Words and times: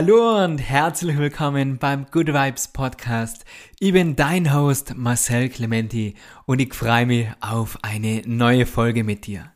Hallo 0.00 0.44
und 0.44 0.58
herzlich 0.58 1.18
willkommen 1.18 1.78
beim 1.78 2.06
Good 2.12 2.28
Vibes 2.28 2.68
Podcast. 2.68 3.44
Ich 3.80 3.92
bin 3.92 4.14
dein 4.14 4.54
Host 4.54 4.94
Marcel 4.96 5.48
Clementi 5.48 6.14
und 6.46 6.60
ich 6.60 6.72
freue 6.72 7.04
mich 7.04 7.26
auf 7.40 7.80
eine 7.82 8.22
neue 8.24 8.64
Folge 8.64 9.02
mit 9.02 9.26
dir. 9.26 9.50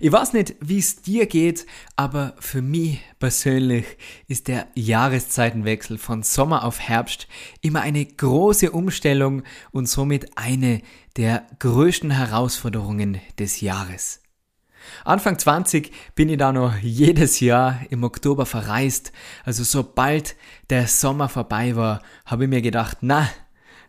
Ich 0.00 0.10
weiß 0.10 0.32
nicht, 0.32 0.56
wie 0.60 0.78
es 0.78 1.02
dir 1.02 1.26
geht, 1.26 1.66
aber 1.96 2.34
für 2.38 2.62
mich 2.62 3.02
persönlich 3.18 3.84
ist 4.26 4.48
der 4.48 4.68
Jahreszeitenwechsel 4.74 5.98
von 5.98 6.22
Sommer 6.22 6.64
auf 6.64 6.80
Herbst 6.80 7.28
immer 7.60 7.82
eine 7.82 8.06
große 8.06 8.70
Umstellung 8.70 9.42
und 9.70 9.86
somit 9.86 10.38
eine 10.38 10.80
der 11.18 11.46
größten 11.58 12.10
Herausforderungen 12.10 13.20
des 13.38 13.60
Jahres. 13.60 14.23
Anfang 15.04 15.38
20 15.38 15.92
bin 16.14 16.28
ich 16.28 16.38
da 16.38 16.52
noch 16.52 16.76
jedes 16.78 17.40
Jahr 17.40 17.80
im 17.90 18.04
Oktober 18.04 18.46
verreist. 18.46 19.12
Also 19.44 19.64
sobald 19.64 20.36
der 20.70 20.86
Sommer 20.86 21.28
vorbei 21.28 21.76
war, 21.76 22.02
habe 22.26 22.44
ich 22.44 22.50
mir 22.50 22.62
gedacht, 22.62 22.98
na, 23.00 23.28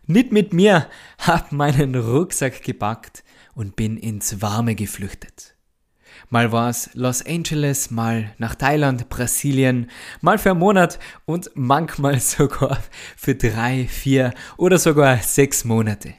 nicht 0.06 0.32
mit 0.32 0.52
mir, 0.52 0.88
hab 1.18 1.52
meinen 1.52 1.94
Rucksack 1.94 2.62
gepackt 2.62 3.24
und 3.54 3.76
bin 3.76 3.96
ins 3.96 4.40
Warme 4.40 4.74
geflüchtet. 4.74 5.56
Mal 6.28 6.50
war 6.50 6.70
es 6.70 6.90
Los 6.94 7.24
Angeles, 7.24 7.90
mal 7.90 8.34
nach 8.38 8.54
Thailand, 8.54 9.08
Brasilien, 9.08 9.90
mal 10.20 10.38
für 10.38 10.50
einen 10.50 10.60
Monat 10.60 10.98
und 11.24 11.50
manchmal 11.54 12.20
sogar 12.20 12.78
für 13.16 13.34
drei, 13.34 13.86
vier 13.88 14.32
oder 14.56 14.78
sogar 14.78 15.18
sechs 15.18 15.64
Monate. 15.64 16.14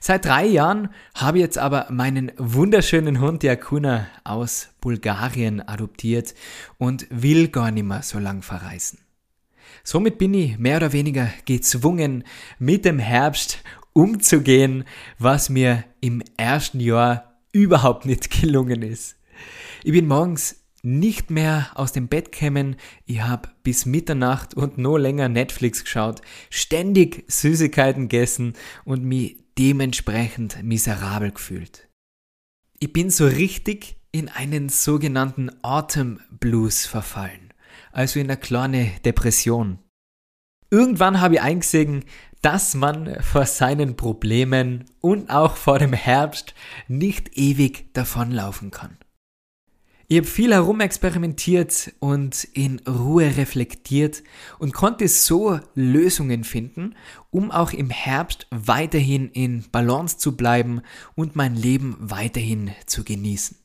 Seit 0.00 0.24
drei 0.24 0.46
Jahren 0.46 0.88
habe 1.14 1.38
ich 1.38 1.42
jetzt 1.42 1.58
aber 1.58 1.86
meinen 1.90 2.32
wunderschönen 2.36 3.20
Hund 3.20 3.42
Yakuna 3.42 4.06
aus 4.24 4.68
Bulgarien 4.80 5.60
adoptiert 5.60 6.34
und 6.78 7.06
will 7.10 7.48
gar 7.48 7.70
nicht 7.70 7.84
mehr 7.84 8.02
so 8.02 8.18
lang 8.18 8.42
verreisen. 8.42 9.00
Somit 9.82 10.18
bin 10.18 10.34
ich 10.34 10.58
mehr 10.58 10.78
oder 10.78 10.92
weniger 10.92 11.28
gezwungen, 11.44 12.24
mit 12.58 12.84
dem 12.84 12.98
Herbst 12.98 13.58
umzugehen, 13.92 14.84
was 15.18 15.48
mir 15.48 15.84
im 16.00 16.22
ersten 16.36 16.80
Jahr 16.80 17.34
überhaupt 17.52 18.06
nicht 18.06 18.30
gelungen 18.40 18.82
ist. 18.82 19.16
Ich 19.82 19.92
bin 19.92 20.06
morgens 20.06 20.64
nicht 20.82 21.30
mehr 21.30 21.70
aus 21.74 21.92
dem 21.92 22.08
Bett 22.08 22.30
kämen. 22.30 22.76
Ich 23.06 23.22
habe 23.22 23.48
bis 23.62 23.86
Mitternacht 23.86 24.54
und 24.54 24.76
noch 24.76 24.98
länger 24.98 25.30
Netflix 25.30 25.82
geschaut, 25.84 26.20
ständig 26.50 27.24
Süßigkeiten 27.26 28.08
gegessen 28.08 28.52
und 28.84 29.02
mich 29.02 29.43
dementsprechend 29.58 30.62
miserabel 30.62 31.32
gefühlt. 31.32 31.88
Ich 32.80 32.92
bin 32.92 33.10
so 33.10 33.26
richtig 33.26 33.96
in 34.12 34.28
einen 34.28 34.68
sogenannten 34.68 35.50
Autumn 35.62 36.20
Blues 36.30 36.86
verfallen, 36.86 37.52
also 37.92 38.20
in 38.20 38.26
eine 38.26 38.36
kleine 38.36 38.90
Depression. 39.04 39.78
Irgendwann 40.70 41.20
habe 41.20 41.34
ich 41.34 41.40
eingesehen, 41.40 42.04
dass 42.42 42.74
man 42.74 43.22
vor 43.22 43.46
seinen 43.46 43.96
Problemen 43.96 44.84
und 45.00 45.30
auch 45.30 45.56
vor 45.56 45.78
dem 45.78 45.92
Herbst 45.92 46.54
nicht 46.88 47.38
ewig 47.38 47.92
davonlaufen 47.94 48.70
kann. 48.70 48.98
Ich 50.14 50.18
habe 50.18 50.28
viel 50.28 50.52
herumexperimentiert 50.52 51.92
und 51.98 52.44
in 52.52 52.78
Ruhe 52.86 53.36
reflektiert 53.36 54.22
und 54.60 54.72
konnte 54.72 55.08
so 55.08 55.58
Lösungen 55.74 56.44
finden, 56.44 56.94
um 57.32 57.50
auch 57.50 57.72
im 57.72 57.90
Herbst 57.90 58.46
weiterhin 58.52 59.28
in 59.30 59.64
Balance 59.72 60.16
zu 60.18 60.36
bleiben 60.36 60.82
und 61.16 61.34
mein 61.34 61.56
Leben 61.56 61.96
weiterhin 61.98 62.70
zu 62.86 63.02
genießen. 63.02 63.56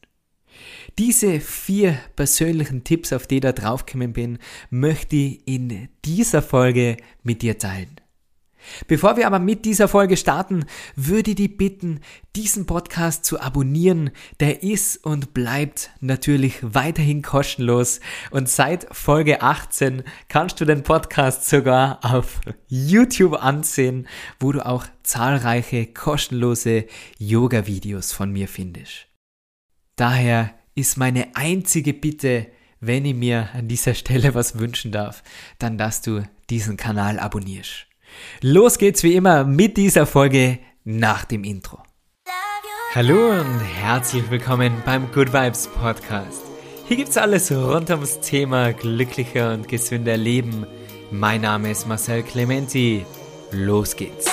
Diese 0.98 1.40
vier 1.40 2.00
persönlichen 2.16 2.84
Tipps, 2.84 3.14
auf 3.14 3.28
die 3.28 3.36
ich 3.36 3.42
da 3.42 3.52
draufgekommen 3.52 4.14
bin, 4.14 4.40
möchte 4.72 5.18
ich 5.18 5.48
in 5.48 5.88
dieser 6.04 6.42
Folge 6.42 6.98
mit 7.22 7.44
dir 7.44 7.60
teilen. 7.60 7.99
Bevor 8.88 9.18
wir 9.18 9.28
aber 9.28 9.40
mit 9.40 9.66
dieser 9.66 9.88
Folge 9.88 10.18
starten, 10.18 10.66
würde 10.96 11.32
ich 11.32 11.38
dich 11.38 11.58
bitten, 11.58 12.02
diesen 12.36 12.66
Podcast 12.66 13.26
zu 13.26 13.40
abonnieren. 13.40 14.12
Der 14.40 14.64
ist 14.64 15.04
und 15.06 15.34
bleibt 15.34 15.92
natürlich 16.00 16.58
weiterhin 16.62 17.22
kostenlos. 17.22 18.00
Und 18.32 18.50
seit 18.50 18.88
Folge 18.92 19.42
18 19.42 20.04
kannst 20.28 20.62
du 20.62 20.66
den 20.66 20.84
Podcast 20.84 21.48
sogar 21.48 22.00
auf 22.04 22.42
YouTube 22.68 23.34
ansehen, 23.44 24.08
wo 24.40 24.52
du 24.52 24.66
auch 24.66 24.86
zahlreiche 25.04 25.88
kostenlose 25.88 26.86
Yoga-Videos 27.18 28.12
von 28.12 28.32
mir 28.32 28.48
findest. 28.48 29.08
Daher 29.96 30.54
ist 30.76 30.98
meine 30.98 31.36
einzige 31.36 31.94
Bitte, 31.94 32.48
wenn 32.80 33.04
ich 33.06 33.16
mir 33.16 33.50
an 33.54 33.68
dieser 33.68 33.94
Stelle 33.94 34.34
was 34.34 34.58
wünschen 34.58 34.92
darf, 34.92 35.24
dann 35.58 35.78
dass 35.78 36.02
du 36.02 36.24
diesen 36.50 36.78
Kanal 36.78 37.20
abonnierst. 37.20 37.89
Los 38.42 38.78
geht's 38.78 39.04
wie 39.04 39.16
immer 39.16 39.44
mit 39.44 39.78
dieser 39.78 40.06
Folge 40.06 40.60
nach 40.84 41.26
dem 41.26 41.44
Intro. 41.44 41.80
Hallo 42.96 43.32
und 43.32 43.60
herzlich 43.60 44.30
willkommen 44.32 44.74
beim 44.86 45.12
Good 45.12 45.32
Vibes 45.32 45.68
Podcast. 45.68 46.42
Hier 46.88 46.98
gibt's 46.98 47.18
alles 47.18 47.52
rund 47.52 47.92
ums 47.92 48.20
Thema 48.20 48.74
glücklicher 48.74 49.54
und 49.54 49.68
gesünder 49.68 50.18
Leben. 50.18 50.66
Mein 51.12 51.42
Name 51.42 51.70
ist 51.70 51.88
Marcel 51.88 52.24
Clementi. 52.24 53.06
Los 53.52 53.96
geht's. 53.96 54.26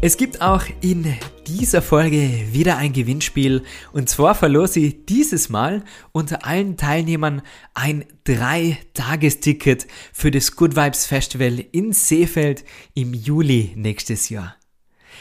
Es 0.00 0.16
gibt 0.16 0.42
auch 0.42 0.64
in 0.80 1.16
dieser 1.46 1.82
Folge 1.82 2.52
wieder 2.52 2.76
ein 2.76 2.92
Gewinnspiel 2.92 3.62
und 3.92 4.08
zwar 4.08 4.34
verlose 4.34 4.80
ich 4.80 5.06
dieses 5.06 5.48
Mal 5.48 5.84
unter 6.12 6.46
allen 6.46 6.76
Teilnehmern 6.76 7.42
ein 7.74 8.04
3-Tagesticket 8.26 9.86
für 10.12 10.30
das 10.30 10.56
Good 10.56 10.76
Vibes 10.76 11.06
Festival 11.06 11.64
in 11.72 11.92
Seefeld 11.92 12.64
im 12.94 13.14
Juli 13.14 13.72
nächstes 13.76 14.28
Jahr. 14.28 14.56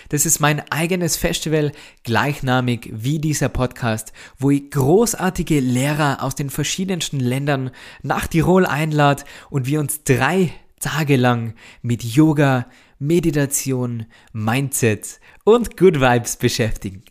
Das 0.09 0.25
ist 0.25 0.39
mein 0.39 0.61
eigenes 0.72 1.17
Festival, 1.17 1.72
gleichnamig 2.03 2.90
wie 2.91 3.19
dieser 3.19 3.50
Podcast, 3.50 4.13
wo 4.38 4.50
ich 4.51 4.72
großartige 4.72 5.59
Lehrer 5.59 6.23
aus 6.23 6.35
den 6.35 6.50
verschiedensten 6.50 7.19
Ländern 7.19 7.72
nach 8.01 8.28
Tirol 8.28 8.66
einlade 8.66 9.23
und 9.50 9.67
wir 9.67 9.79
uns 9.79 10.03
drei 10.03 10.51
Tage 10.79 11.16
lang 11.16 11.55
mit 11.81 12.03
Yoga, 12.03 12.66
Meditation, 13.06 14.06
Mindset 14.31 15.19
und 15.44 15.75
Good 15.75 16.00
Vibes 16.00 16.38
beschäftigen. 16.38 17.03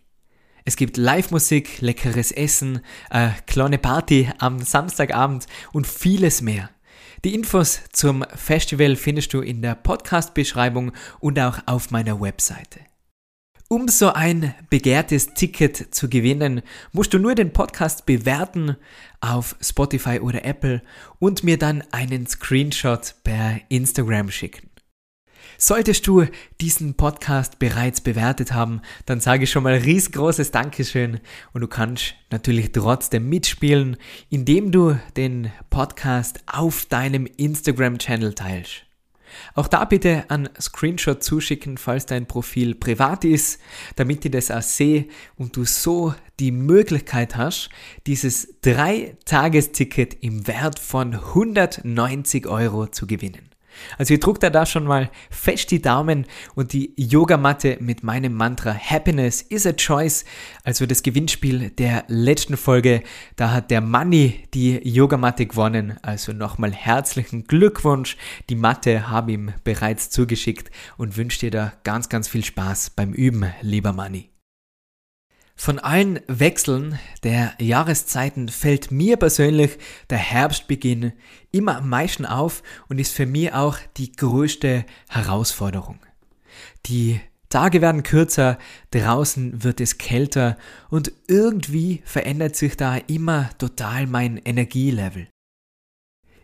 Es 0.65 0.77
gibt 0.77 0.97
Live-Musik, 0.97 1.83
leckeres 1.83 2.33
Essen, 2.33 2.81
eine 3.11 3.35
kleine 3.47 3.77
Party 3.77 4.31
am 4.39 4.63
Samstagabend 4.63 5.47
und 5.73 5.87
vieles 5.87 6.41
mehr. 6.41 6.71
Die 7.27 7.35
Infos 7.35 7.81
zum 7.93 8.25
Festival 8.35 8.97
findest 8.97 9.35
du 9.35 9.43
in 9.43 9.61
der 9.61 9.75
Podcast-Beschreibung 9.75 10.93
und 11.21 11.39
auch 11.39 11.59
auf 11.67 11.91
meiner 11.91 12.19
Webseite. 12.23 12.81
Um 13.69 13.89
so 13.89 14.15
ein 14.15 14.55
begehrtes 14.71 15.35
Ticket 15.35 15.95
zu 15.95 16.09
gewinnen, 16.09 16.63
musst 16.93 17.13
du 17.13 17.19
nur 17.19 17.35
den 17.35 17.53
Podcast 17.53 18.07
bewerten 18.07 18.77
auf 19.21 19.57
Spotify 19.61 20.21
oder 20.21 20.43
Apple 20.47 20.83
und 21.19 21.45
mir 21.45 21.59
dann 21.59 21.85
einen 21.91 22.27
Screenshot 22.27 23.15
per 23.25 23.61
Instagram 23.69 24.31
schicken. 24.31 24.72
Solltest 25.59 26.07
du 26.07 26.27
diesen 26.61 26.95
Podcast 26.95 27.59
bereits 27.59 28.01
bewertet 28.01 28.53
haben, 28.53 28.81
dann 29.07 29.21
sage 29.21 29.45
ich 29.45 29.51
schon 29.51 29.63
mal 29.63 29.75
riesengroßes 29.75 30.51
Dankeschön 30.51 31.21
und 31.53 31.61
du 31.61 31.69
kannst 31.69 32.15
natürlich 32.31 32.73
trotzdem 32.73 33.29
mitspielen, 33.29 33.97
indem 34.31 34.73
du 34.73 34.99
den 35.17 35.53
Podcast 35.71 36.41
auf 36.47 36.87
deinem 36.87 37.27
Instagram-Channel 37.27 38.35
teilst. 38.35 38.85
Auch 39.55 39.69
da 39.69 39.85
bitte 39.85 40.25
ein 40.29 40.49
Screenshot 40.61 41.23
zuschicken, 41.23 41.79
falls 41.79 42.07
dein 42.07 42.27
Profil 42.27 42.75
privat 42.75 43.25
ist, 43.25 43.61
damit 43.97 44.25
ich 44.25 44.31
das 44.31 44.51
auch 44.51 44.63
sehe 44.63 45.07
und 45.37 45.57
du 45.57 45.65
so 45.65 46.15
die 46.41 46.53
Möglichkeit 46.53 47.37
hast, 47.37 47.71
dieses 48.07 48.61
3-Tagesticket 48.63 50.23
im 50.23 50.47
Wert 50.47 50.79
von 50.79 51.15
190 51.15 52.47
Euro 52.47 52.87
zu 52.87 53.07
gewinnen. 53.07 53.52
Also 53.99 54.15
ihr 54.15 54.21
druckt 54.21 54.43
da 54.43 54.67
schon 54.67 54.85
mal 54.85 55.11
fest 55.31 55.71
die 55.71 55.83
Daumen 55.83 56.27
und 56.55 56.73
die 56.73 56.93
Yogamatte 56.97 57.77
mit 57.81 58.03
meinem 58.03 58.35
Mantra 58.35 58.75
Happiness 58.75 59.43
is 59.43 59.67
a 59.67 59.73
Choice, 59.73 60.25
also 60.65 60.87
das 60.87 61.03
Gewinnspiel 61.03 61.71
der 61.71 62.05
letzten 62.09 62.57
Folge, 62.57 63.03
da 63.37 63.53
hat 63.53 63.71
der 63.71 63.81
Manni 63.81 64.45
die 64.55 64.81
Yogamatte 64.89 65.47
gewonnen. 65.47 65.99
Also 66.03 66.33
nochmal 66.33 66.73
herzlichen 66.73 67.45
Glückwunsch. 67.45 68.17
Die 68.51 68.57
Matte 68.57 69.09
habe 69.09 69.33
ihm 69.33 69.53
bereits 69.65 70.11
zugeschickt 70.11 70.71
und 70.97 71.17
wünsche 71.17 71.41
dir 71.41 71.51
da 71.51 71.73
ganz, 71.85 72.09
ganz 72.09 72.29
viel 72.29 72.45
Spaß 72.45 72.91
beim 72.91 73.13
Üben, 73.13 73.53
lieber 73.63 73.93
Manni. 73.93 74.32
Von 75.55 75.79
allen 75.79 76.21
Wechseln 76.27 76.99
der 77.23 77.55
Jahreszeiten 77.61 78.49
fällt 78.49 78.91
mir 78.91 79.17
persönlich 79.17 79.79
der 80.11 80.19
Herbstbeginn 80.19 81.13
immer 81.51 81.77
am 81.77 81.89
meisten 81.89 82.27
auf 82.27 82.63
und 82.89 82.99
ist 82.99 83.15
für 83.15 83.27
mich 83.27 83.53
auch 83.53 83.79
die 83.97 84.13
größte 84.13 84.85
Herausforderung. 85.09 85.99
Die 86.87 87.21
Tage 87.49 87.83
werden 87.83 88.03
kürzer, 88.03 88.59
draußen 88.93 89.63
wird 89.63 89.81
es 89.83 89.99
kälter 89.99 90.57
und 90.89 91.13
irgendwie 91.29 92.03
verändert 92.05 92.57
sich 92.57 92.79
da 92.79 92.97
immer 92.97 93.51
total 93.59 94.07
mein 94.07 94.39
Energielevel. 94.39 95.29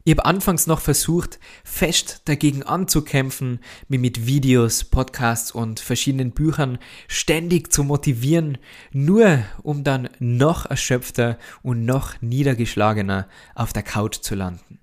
Ich 0.08 0.12
habe 0.12 0.24
anfangs 0.24 0.66
noch 0.66 0.80
versucht, 0.80 1.38
fest 1.64 2.22
dagegen 2.24 2.62
anzukämpfen, 2.62 3.60
mich 3.88 4.00
mit 4.00 4.26
Videos, 4.26 4.84
Podcasts 4.84 5.50
und 5.50 5.80
verschiedenen 5.80 6.30
Büchern 6.30 6.78
ständig 7.08 7.70
zu 7.70 7.84
motivieren, 7.84 8.56
nur 8.90 9.44
um 9.62 9.84
dann 9.84 10.08
noch 10.18 10.64
erschöpfter 10.64 11.36
und 11.60 11.84
noch 11.84 12.22
niedergeschlagener 12.22 13.28
auf 13.54 13.74
der 13.74 13.82
Couch 13.82 14.20
zu 14.22 14.34
landen. 14.34 14.80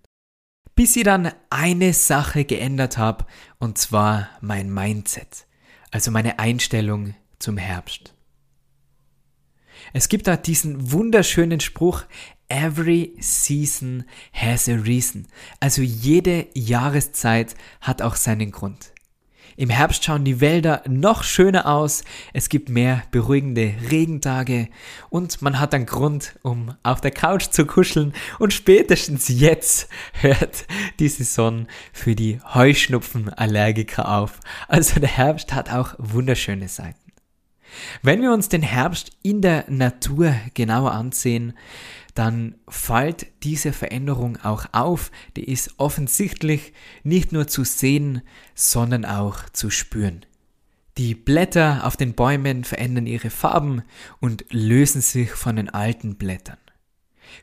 Bis 0.75 0.95
ich 0.95 1.06
dann 1.06 1.31
eine 1.50 1.94
Sache 1.94 2.45
geändert 2.45 3.00
habe, 3.00 3.25
und 3.57 3.80
zwar 3.80 4.30
mein 4.42 4.72
Mindset, 4.72 5.48
also 5.89 6.12
meine 6.12 6.38
Einstellung 6.38 7.16
zum 7.39 7.57
Herbst. 7.57 8.13
Es 9.94 10.10
gibt 10.10 10.27
da 10.27 10.36
diesen 10.36 10.92
wunderschönen 10.92 11.60
Spruch, 11.60 12.04
Every 12.48 13.16
season 13.20 14.06
has 14.34 14.70
a 14.70 14.76
reason. 14.76 15.28
Also 15.60 15.82
jede 15.82 16.48
Jahreszeit 16.54 17.56
hat 17.82 18.02
auch 18.02 18.16
seinen 18.16 18.52
Grund. 18.52 18.92
Im 19.58 19.70
Herbst 19.70 20.04
schauen 20.04 20.26
die 20.26 20.42
Wälder 20.42 20.84
noch 20.86 21.24
schöner 21.24 21.66
aus, 21.66 22.04
es 22.34 22.50
gibt 22.50 22.68
mehr 22.68 23.04
beruhigende 23.12 23.74
Regentage 23.90 24.68
und 25.10 25.42
man 25.42 25.62
hat 25.62 25.74
einen 25.74 25.86
Grund, 25.86 26.36
um 26.44 26.76
auf 26.84 27.00
der 27.00 27.12
Couch 27.12 27.46
zu 27.52 27.66
kuscheln 27.66 28.14
und 28.38 28.52
spätestens 28.52 29.30
jetzt 29.30 29.88
hört 30.20 30.66
die 31.00 31.08
Saison 31.08 31.68
für 31.94 32.16
die 32.16 32.40
Heuschnupfenallergiker 32.54 34.12
auf. 34.12 34.42
Also 34.68 35.00
der 35.00 35.10
Herbst 35.10 35.54
hat 35.54 35.72
auch 35.72 35.96
wunderschöne 36.00 36.68
Seiten. 36.68 37.00
Wenn 38.02 38.22
wir 38.22 38.34
uns 38.34 38.50
den 38.50 38.62
Herbst 38.62 39.12
in 39.24 39.42
der 39.42 39.66
Natur 39.70 40.36
genauer 40.54 40.92
ansehen, 40.92 41.54
dann 42.16 42.56
fällt 42.68 43.28
diese 43.44 43.74
Veränderung 43.74 44.38
auch 44.38 44.66
auf, 44.72 45.12
die 45.36 45.44
ist 45.44 45.76
offensichtlich 45.78 46.74
nicht 47.04 47.32
nur 47.32 47.48
zu 47.48 47.64
sehen, 47.64 48.22
sondern 48.56 49.06
auch 49.06 49.50
zu 49.50 49.70
spüren. 49.70 50.26
Die 50.98 51.14
Blätter 51.14 51.82
auf 51.84 51.98
den 51.98 52.14
Bäumen 52.14 52.64
verändern 52.64 53.06
ihre 53.06 53.30
Farben 53.30 53.84
und 54.22 54.46
lösen 54.50 55.02
sich 55.02 55.32
von 55.32 55.58
den 55.58 55.70
alten 55.70 56.16
Blättern. 56.16 56.58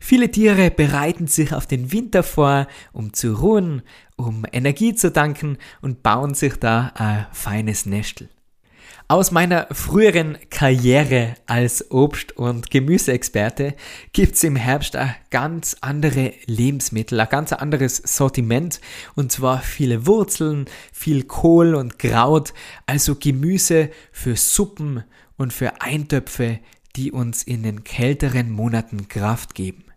Viele 0.01 0.31
Tiere 0.31 0.71
bereiten 0.71 1.27
sich 1.27 1.53
auf 1.53 1.67
den 1.67 1.93
Winter 1.93 2.23
vor, 2.23 2.67
um 2.93 3.13
zu 3.13 3.35
ruhen, 3.35 3.83
um 4.17 4.47
Energie 4.51 4.95
zu 4.95 5.11
danken 5.11 5.59
und 5.83 6.03
bauen 6.03 6.33
sich 6.33 6.57
da 6.57 6.93
ein 6.95 7.27
feines 7.33 7.85
Nestel. 7.85 8.31
Aus 9.09 9.31
meiner 9.31 9.67
früheren 9.73 10.39
Karriere 10.49 11.35
als 11.47 11.91
Obst- 11.91 12.33
und 12.33 12.71
Gemüseexperte 12.71 13.75
gibt's 14.13 14.43
im 14.43 14.57
Herbst 14.57 14.97
ein 14.97 15.15
ganz 15.31 15.77
andere 15.81 16.33
Lebensmittel, 16.47 17.21
ein 17.21 17.29
ganz 17.29 17.53
anderes 17.53 17.97
Sortiment 17.99 18.81
und 19.15 19.31
zwar 19.31 19.61
viele 19.61 20.07
Wurzeln, 20.07 20.67
viel 20.93 21.25
Kohl 21.25 21.75
und 21.75 21.99
Kraut, 21.99 22.55
also 22.87 23.17
Gemüse 23.17 23.91
für 24.13 24.37
Suppen 24.37 25.05
und 25.37 25.53
für 25.53 25.83
Eintöpfe, 25.83 26.61
die 26.97 27.13
uns 27.13 27.43
in 27.43 27.63
den 27.63 27.85
kälteren 27.85 28.51
Monaten 28.51 29.09
Kraft 29.09 29.55
geben. 29.55 29.92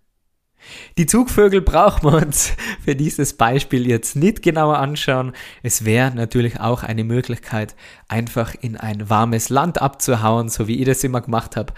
Die 0.98 1.06
Zugvögel 1.06 1.62
brauchen 1.62 2.12
wir 2.12 2.18
uns 2.26 2.54
für 2.84 2.96
dieses 2.96 3.34
Beispiel 3.34 3.88
jetzt 3.88 4.16
nicht 4.16 4.42
genauer 4.42 4.80
anschauen. 4.80 5.34
Es 5.62 5.86
wäre 5.86 6.14
natürlich 6.14 6.60
auch 6.60 6.84
eine 6.84 7.04
Möglichkeit, 7.04 7.76
einfach 8.08 8.56
in 8.60 8.78
ein 8.78 9.10
warmes 9.10 9.50
Land 9.50 9.82
abzuhauen, 9.82 10.50
so 10.50 10.68
wie 10.68 10.80
ich 10.80 10.86
das 10.86 11.04
immer 11.04 11.22
gemacht 11.22 11.56
habe. 11.56 11.74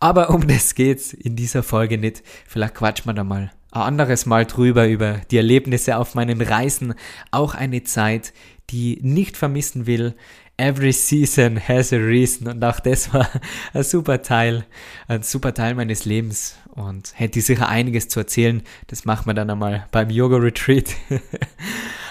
Aber 0.00 0.30
um 0.30 0.46
das 0.46 0.74
geht's 0.74 1.12
in 1.12 1.36
dieser 1.36 1.62
Folge 1.62 1.98
nicht. 1.98 2.22
Vielleicht 2.46 2.74
quatschen 2.74 3.06
wir 3.06 3.14
da 3.14 3.24
mal 3.24 3.52
ein 3.72 3.82
anderes 3.82 4.26
Mal 4.26 4.44
drüber, 4.44 4.86
über 4.86 5.20
die 5.30 5.38
Erlebnisse 5.38 5.96
auf 5.96 6.14
meinen 6.14 6.40
Reisen. 6.42 6.94
Auch 7.30 7.54
eine 7.54 7.84
Zeit, 7.84 8.34
die 8.70 8.98
nicht 9.02 9.36
vermissen 9.36 9.86
will. 9.86 10.14
Every 10.62 10.92
season 10.92 11.58
has 11.58 11.92
a 11.92 11.96
reason. 11.96 12.46
Und 12.46 12.62
auch 12.62 12.78
das 12.78 13.12
war 13.12 13.28
ein 13.74 13.82
super 13.82 14.22
Teil, 14.22 14.64
ein 15.08 15.24
super 15.24 15.54
Teil 15.54 15.74
meines 15.74 16.04
Lebens. 16.04 16.54
Und 16.70 17.18
hätte 17.18 17.40
sicher 17.40 17.68
einiges 17.68 18.06
zu 18.06 18.20
erzählen. 18.20 18.62
Das 18.86 19.04
machen 19.04 19.26
wir 19.26 19.34
dann 19.34 19.50
einmal 19.50 19.88
beim 19.90 20.08
Yoga 20.08 20.36
Retreat. 20.36 20.94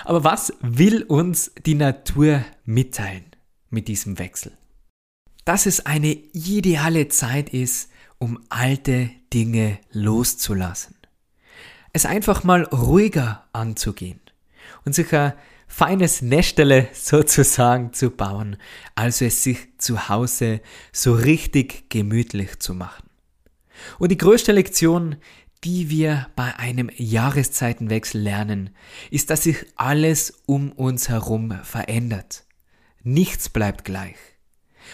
Aber 0.04 0.26
was 0.26 0.52
will 0.60 1.04
uns 1.04 1.54
die 1.66 1.76
Natur 1.76 2.44
mitteilen 2.66 3.24
mit 3.70 3.88
diesem 3.88 4.20
Wechsel? 4.20 4.52
Dass 5.46 5.66
es 5.66 5.86
eine 5.86 6.12
ideale 6.12 7.08
Zeit 7.08 7.54
ist, 7.54 7.90
um 8.18 8.38
alte 8.50 9.12
Dinge 9.32 9.80
loszulassen. 9.94 10.98
Es 11.94 12.06
einfach 12.06 12.44
mal 12.44 12.64
ruhiger 12.64 13.46
anzugehen 13.54 14.20
und 14.84 14.94
sich 14.94 15.16
ein 15.16 15.32
feines 15.72 16.22
Nestele 16.22 16.90
sozusagen 16.94 17.94
zu 17.94 18.12
bauen, 18.12 18.58
also 18.94 19.26
es 19.26 19.42
sich 19.42 19.70
zu 19.78 20.10
Hause 20.10 20.62
so 20.92 21.14
richtig 21.14 21.90
gemütlich 21.90 22.60
zu 22.60 22.74
machen. 22.74 23.10
Und 23.98 24.12
die 24.12 24.18
größte 24.18 24.52
Lektion, 24.52 25.16
die 25.64 25.90
wir 25.90 26.28
bei 26.36 26.56
einem 26.58 26.92
Jahreszeitenwechsel 26.96 28.22
lernen, 28.22 28.72
ist, 29.12 29.30
dass 29.30 29.44
sich 29.44 29.66
alles 29.76 30.42
um 30.46 30.72
uns 30.74 31.08
herum 31.08 31.58
verändert. 31.64 32.44
Nichts 33.04 33.50
bleibt 33.50 33.86
gleich. 33.86 34.18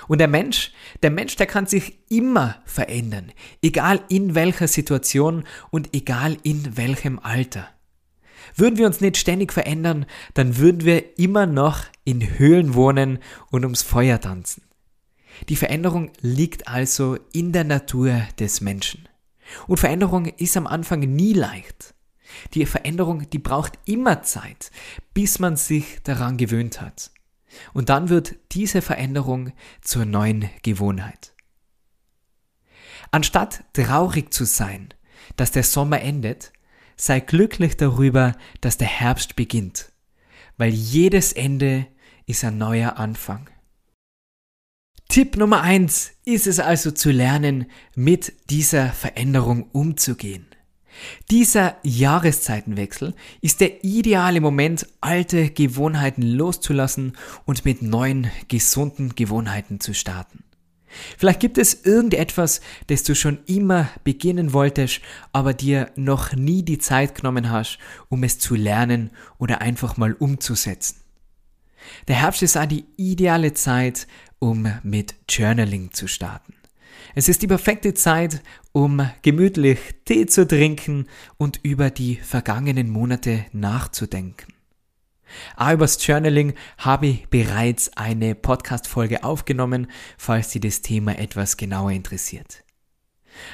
Und 0.07 0.19
der 0.19 0.27
Mensch, 0.27 0.73
der 1.01 1.09
Mensch, 1.11 1.35
der 1.37 1.47
kann 1.47 1.65
sich 1.65 1.97
immer 2.09 2.61
verändern, 2.65 3.31
egal 3.63 4.01
in 4.09 4.35
welcher 4.35 4.67
Situation 4.67 5.43
und 5.71 5.95
egal 5.95 6.37
in 6.43 6.77
welchem 6.77 7.17
Alter. 7.17 7.67
Würden 8.57 8.77
wir 8.77 8.87
uns 8.87 9.01
nicht 9.01 9.17
ständig 9.17 9.53
verändern, 9.53 10.07
dann 10.33 10.57
würden 10.57 10.83
wir 10.83 11.19
immer 11.19 11.45
noch 11.45 11.83
in 12.03 12.39
Höhlen 12.39 12.73
wohnen 12.73 13.19
und 13.51 13.63
ums 13.63 13.83
Feuer 13.83 14.19
tanzen. 14.19 14.63
Die 15.47 15.55
Veränderung 15.55 16.11
liegt 16.21 16.67
also 16.67 17.19
in 17.31 17.51
der 17.51 17.63
Natur 17.63 18.19
des 18.39 18.61
Menschen. 18.61 19.07
Und 19.67 19.79
Veränderung 19.79 20.25
ist 20.25 20.57
am 20.57 20.65
Anfang 20.65 21.01
nie 21.01 21.33
leicht. 21.33 21.93
Die 22.55 22.65
Veränderung, 22.65 23.29
die 23.29 23.39
braucht 23.39 23.73
immer 23.85 24.23
Zeit, 24.23 24.71
bis 25.13 25.37
man 25.37 25.55
sich 25.55 25.99
daran 26.03 26.37
gewöhnt 26.37 26.81
hat. 26.81 27.11
Und 27.73 27.89
dann 27.89 28.09
wird 28.09 28.35
diese 28.51 28.81
Veränderung 28.81 29.53
zur 29.81 30.05
neuen 30.05 30.49
Gewohnheit. 30.63 31.33
Anstatt 33.11 33.63
traurig 33.73 34.33
zu 34.33 34.45
sein, 34.45 34.93
dass 35.35 35.51
der 35.51 35.63
Sommer 35.63 36.01
endet, 36.01 36.51
sei 36.97 37.19
glücklich 37.19 37.77
darüber, 37.77 38.35
dass 38.59 38.77
der 38.77 38.87
Herbst 38.87 39.35
beginnt, 39.35 39.91
weil 40.57 40.73
jedes 40.73 41.31
Ende 41.31 41.87
ist 42.25 42.43
ein 42.43 42.57
neuer 42.57 42.97
Anfang. 42.97 43.49
Tipp 45.07 45.37
Nummer 45.37 45.61
eins 45.61 46.11
ist 46.25 46.47
es 46.47 46.59
also 46.59 46.91
zu 46.91 47.11
lernen, 47.11 47.67
mit 47.95 48.33
dieser 48.49 48.89
Veränderung 48.89 49.69
umzugehen. 49.71 50.47
Dieser 51.31 51.77
Jahreszeitenwechsel 51.83 53.13
ist 53.41 53.61
der 53.61 53.83
ideale 53.83 54.41
Moment, 54.41 54.87
alte 54.99 55.49
Gewohnheiten 55.51 56.23
loszulassen 56.23 57.15
und 57.45 57.65
mit 57.65 57.81
neuen, 57.81 58.29
gesunden 58.47 59.15
Gewohnheiten 59.15 59.79
zu 59.79 59.93
starten. 59.93 60.43
Vielleicht 61.17 61.39
gibt 61.39 61.57
es 61.57 61.85
irgendetwas, 61.85 62.61
das 62.87 63.03
du 63.03 63.15
schon 63.15 63.39
immer 63.45 63.89
beginnen 64.03 64.53
wolltest, 64.53 65.01
aber 65.33 65.53
dir 65.53 65.91
noch 65.95 66.33
nie 66.33 66.63
die 66.63 66.77
Zeit 66.77 67.15
genommen 67.15 67.49
hast, 67.49 67.77
um 68.09 68.23
es 68.23 68.39
zu 68.39 68.55
lernen 68.55 69.11
oder 69.37 69.61
einfach 69.61 69.97
mal 69.97 70.13
umzusetzen. 70.13 71.01
Der 72.07 72.21
Herbst 72.21 72.43
ist 72.43 72.57
auch 72.57 72.65
die 72.65 72.85
ideale 72.97 73.53
Zeit, 73.53 74.07
um 74.39 74.71
mit 74.83 75.15
Journaling 75.29 75.91
zu 75.93 76.07
starten. 76.07 76.53
Es 77.15 77.29
ist 77.29 77.41
die 77.41 77.47
perfekte 77.47 77.93
Zeit, 77.93 78.41
um 78.71 79.09
gemütlich 79.21 79.79
Tee 80.05 80.27
zu 80.27 80.47
trinken 80.47 81.07
und 81.37 81.59
über 81.63 81.89
die 81.89 82.15
vergangenen 82.15 82.89
Monate 82.89 83.45
nachzudenken. 83.53 84.56
Auch 85.55 85.73
übers 85.73 86.05
Journaling 86.05 86.53
habe 86.77 87.07
ich 87.07 87.27
bereits 87.29 87.95
eine 87.97 88.35
Podcast-Folge 88.35 89.23
aufgenommen, 89.23 89.87
falls 90.17 90.51
Sie 90.51 90.59
das 90.59 90.81
Thema 90.81 91.17
etwas 91.17 91.57
genauer 91.57 91.91
interessiert. 91.91 92.63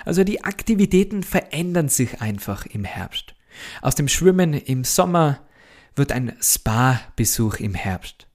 Also 0.06 0.24
die 0.24 0.44
Aktivitäten 0.44 1.24
verändern 1.24 1.90
sich 1.90 2.22
einfach 2.22 2.66
im 2.66 2.86
Herbst. 2.86 3.36
Aus 3.82 3.96
dem 3.96 4.08
Schwimmen 4.08 4.54
im 4.54 4.84
Sommer 4.84 5.42
wird 5.96 6.12
ein 6.12 6.34
Spa-Besuch 6.42 7.56
im 7.56 7.74
Herbst. 7.76 8.28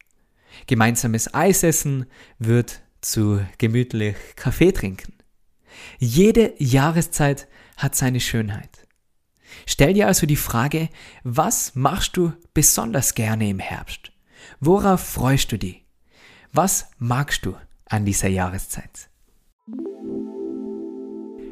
Gemeinsames 0.66 1.32
Eisessen 1.34 2.06
wird 2.38 2.82
zu 3.00 3.40
gemütlich 3.58 4.16
Kaffee 4.36 4.72
trinken. 4.72 5.14
Jede 5.98 6.54
Jahreszeit 6.58 7.48
hat 7.76 7.94
seine 7.94 8.20
Schönheit. 8.20 8.77
Stell 9.66 9.94
dir 9.94 10.06
also 10.06 10.26
die 10.26 10.36
Frage, 10.36 10.88
was 11.24 11.74
machst 11.74 12.16
du 12.16 12.32
besonders 12.54 13.14
gerne 13.14 13.48
im 13.48 13.58
Herbst? 13.58 14.12
Worauf 14.60 15.00
freust 15.00 15.52
du 15.52 15.58
dich? 15.58 15.84
Was 16.52 16.90
magst 16.98 17.44
du 17.44 17.54
an 17.86 18.04
dieser 18.04 18.28
Jahreszeit? 18.28 19.10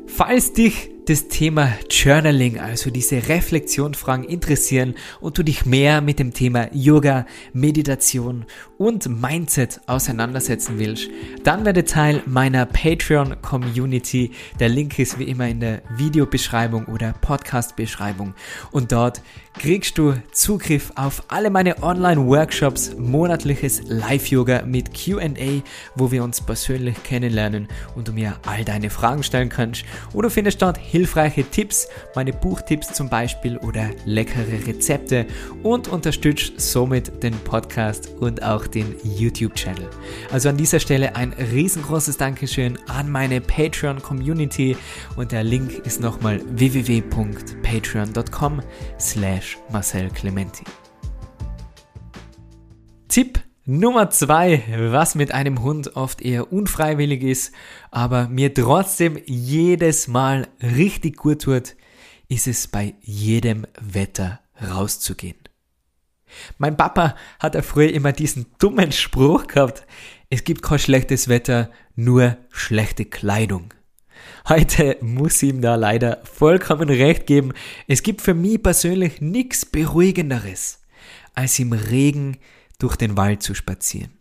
Falls 0.06 0.52
dich 0.52 0.90
das 1.06 1.28
Thema 1.28 1.72
Journaling, 1.88 2.58
also 2.58 2.90
diese 2.90 3.28
Reflexionsfragen 3.28 4.24
interessieren 4.24 4.94
und 5.20 5.38
du 5.38 5.44
dich 5.44 5.64
mehr 5.64 6.00
mit 6.00 6.18
dem 6.18 6.32
Thema 6.32 6.68
Yoga, 6.72 7.26
Meditation 7.52 8.44
und 8.76 9.08
Mindset 9.08 9.80
auseinandersetzen 9.86 10.78
willst, 10.78 11.08
dann 11.44 11.64
werde 11.64 11.84
Teil 11.84 12.22
meiner 12.26 12.66
Patreon 12.66 13.40
Community. 13.40 14.32
Der 14.58 14.68
Link 14.68 14.98
ist 14.98 15.18
wie 15.20 15.24
immer 15.24 15.48
in 15.48 15.60
der 15.60 15.82
Videobeschreibung 15.96 16.86
oder 16.86 17.12
Podcast-Beschreibung 17.20 18.34
und 18.72 18.90
dort 18.90 19.22
kriegst 19.58 19.98
du 19.98 20.14
Zugriff 20.32 20.92
auf 20.96 21.22
alle 21.28 21.50
meine 21.50 21.82
Online-Workshops, 21.82 22.94
monatliches 22.98 23.82
Live-Yoga 23.86 24.62
mit 24.62 24.92
QA, 24.92 25.62
wo 25.94 26.10
wir 26.10 26.24
uns 26.24 26.40
persönlich 26.40 27.02
kennenlernen 27.02 27.68
und 27.94 28.08
du 28.08 28.12
mir 28.12 28.36
all 28.46 28.64
deine 28.64 28.90
Fragen 28.90 29.22
stellen 29.22 29.48
kannst. 29.48 29.84
Oder 30.12 30.30
findest 30.30 30.62
dort 30.62 30.78
hilfreiche 30.78 31.44
Tipps, 31.44 31.88
meine 32.14 32.32
Buchtipps 32.32 32.92
zum 32.92 33.08
Beispiel 33.08 33.56
oder 33.58 33.90
leckere 34.04 34.66
Rezepte 34.66 35.26
und 35.62 35.88
unterstützt 35.88 36.60
somit 36.60 37.22
den 37.22 37.34
Podcast 37.40 38.10
und 38.20 38.42
auch 38.42 38.66
den 38.66 38.94
YouTube-Channel. 39.04 39.88
Also 40.32 40.48
an 40.48 40.56
dieser 40.56 40.80
Stelle 40.80 41.16
ein 41.16 41.32
riesengroßes 41.32 42.16
Dankeschön 42.16 42.78
an 42.88 43.10
meine 43.10 43.40
Patreon-Community 43.40 44.76
und 45.16 45.32
der 45.32 45.44
Link 45.44 45.86
ist 45.86 46.00
nochmal 46.00 46.40
www.patreon.com 46.46 48.62
slash 48.98 49.45
Marcel 49.70 50.10
Clementi. 50.10 50.64
Tipp 53.08 53.40
Nummer 53.68 54.10
zwei, 54.10 54.62
was 54.92 55.16
mit 55.16 55.32
einem 55.32 55.62
Hund 55.62 55.96
oft 55.96 56.22
eher 56.22 56.52
unfreiwillig 56.52 57.22
ist, 57.24 57.52
aber 57.90 58.28
mir 58.28 58.54
trotzdem 58.54 59.18
jedes 59.26 60.06
Mal 60.06 60.46
richtig 60.62 61.16
gut 61.16 61.42
tut, 61.42 61.74
ist 62.28 62.46
es 62.46 62.68
bei 62.68 62.94
jedem 63.00 63.66
Wetter 63.80 64.40
rauszugehen. 64.62 65.38
Mein 66.58 66.76
Papa 66.76 67.16
hat 67.40 67.56
ja 67.56 67.62
früher 67.62 67.92
immer 67.92 68.12
diesen 68.12 68.46
dummen 68.58 68.92
Spruch 68.92 69.48
gehabt, 69.48 69.86
es 70.30 70.44
gibt 70.44 70.62
kein 70.62 70.78
schlechtes 70.78 71.28
Wetter, 71.28 71.70
nur 71.94 72.36
schlechte 72.50 73.04
Kleidung. 73.04 73.72
Heute 74.48 74.96
muss 75.00 75.42
ich 75.42 75.50
ihm 75.50 75.60
da 75.60 75.74
leider 75.74 76.20
vollkommen 76.24 76.88
recht 76.88 77.26
geben. 77.26 77.52
Es 77.86 78.02
gibt 78.02 78.22
für 78.22 78.34
mich 78.34 78.62
persönlich 78.62 79.20
nichts 79.20 79.66
Beruhigenderes, 79.66 80.80
als 81.34 81.58
im 81.58 81.72
Regen 81.72 82.36
durch 82.78 82.96
den 82.96 83.16
Wald 83.16 83.42
zu 83.42 83.54
spazieren. 83.54 84.16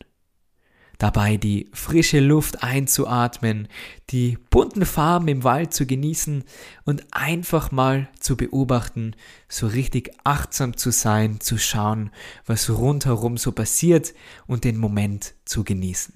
Dabei 0.97 1.37
die 1.37 1.69
frische 1.73 2.19
Luft 2.19 2.63
einzuatmen, 2.63 3.67
die 4.09 4.37
bunten 4.49 4.85
Farben 4.85 5.27
im 5.27 5.43
Wald 5.43 5.73
zu 5.73 5.85
genießen 5.85 6.43
und 6.85 7.05
einfach 7.11 7.71
mal 7.71 8.07
zu 8.19 8.37
beobachten, 8.37 9.15
so 9.49 9.67
richtig 9.67 10.11
achtsam 10.23 10.77
zu 10.77 10.91
sein, 10.91 11.41
zu 11.41 11.57
schauen, 11.57 12.11
was 12.45 12.69
rundherum 12.69 13.37
so 13.37 13.51
passiert 13.51 14.13
und 14.47 14.63
den 14.63 14.77
Moment 14.77 15.33
zu 15.43 15.63
genießen. 15.63 16.13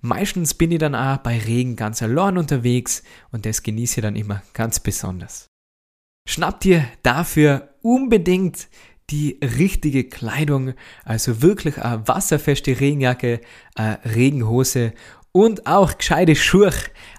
Meistens 0.00 0.54
bin 0.54 0.70
ich 0.70 0.78
dann 0.78 0.94
auch 0.94 1.18
bei 1.18 1.38
Regen 1.38 1.74
ganz 1.74 2.02
allein 2.02 2.38
unterwegs 2.38 3.02
und 3.32 3.46
das 3.46 3.62
genieße 3.62 4.00
ich 4.00 4.02
dann 4.02 4.16
immer 4.16 4.42
ganz 4.52 4.78
besonders. 4.78 5.48
Schnapp 6.28 6.60
dir 6.60 6.84
dafür 7.02 7.74
unbedingt 7.82 8.68
die 9.10 9.40
richtige 9.42 10.04
Kleidung, 10.04 10.74
also 11.04 11.42
wirklich 11.42 11.82
eine 11.82 12.06
wasserfeste 12.06 12.78
Regenjacke, 12.78 13.40
eine 13.74 13.98
Regenhose 14.04 14.92
und 15.32 15.66
auch 15.66 15.96
gescheite 15.96 16.36
Schuhe, 16.36 16.72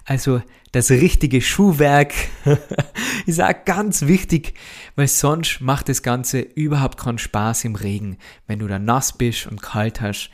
also 0.04 0.40
das 0.72 0.90
richtige 0.90 1.40
Schuhwerk 1.40 2.14
ist 3.26 3.42
auch 3.42 3.64
ganz 3.64 4.02
wichtig, 4.02 4.54
weil 4.94 5.08
sonst 5.08 5.60
macht 5.60 5.88
das 5.88 6.02
Ganze 6.02 6.40
überhaupt 6.40 6.98
keinen 6.98 7.18
Spaß 7.18 7.64
im 7.64 7.74
Regen, 7.74 8.18
wenn 8.46 8.60
du 8.60 8.68
da 8.68 8.78
nass 8.78 9.18
bist 9.18 9.48
und 9.48 9.60
kalt 9.60 10.00
hast 10.00 10.30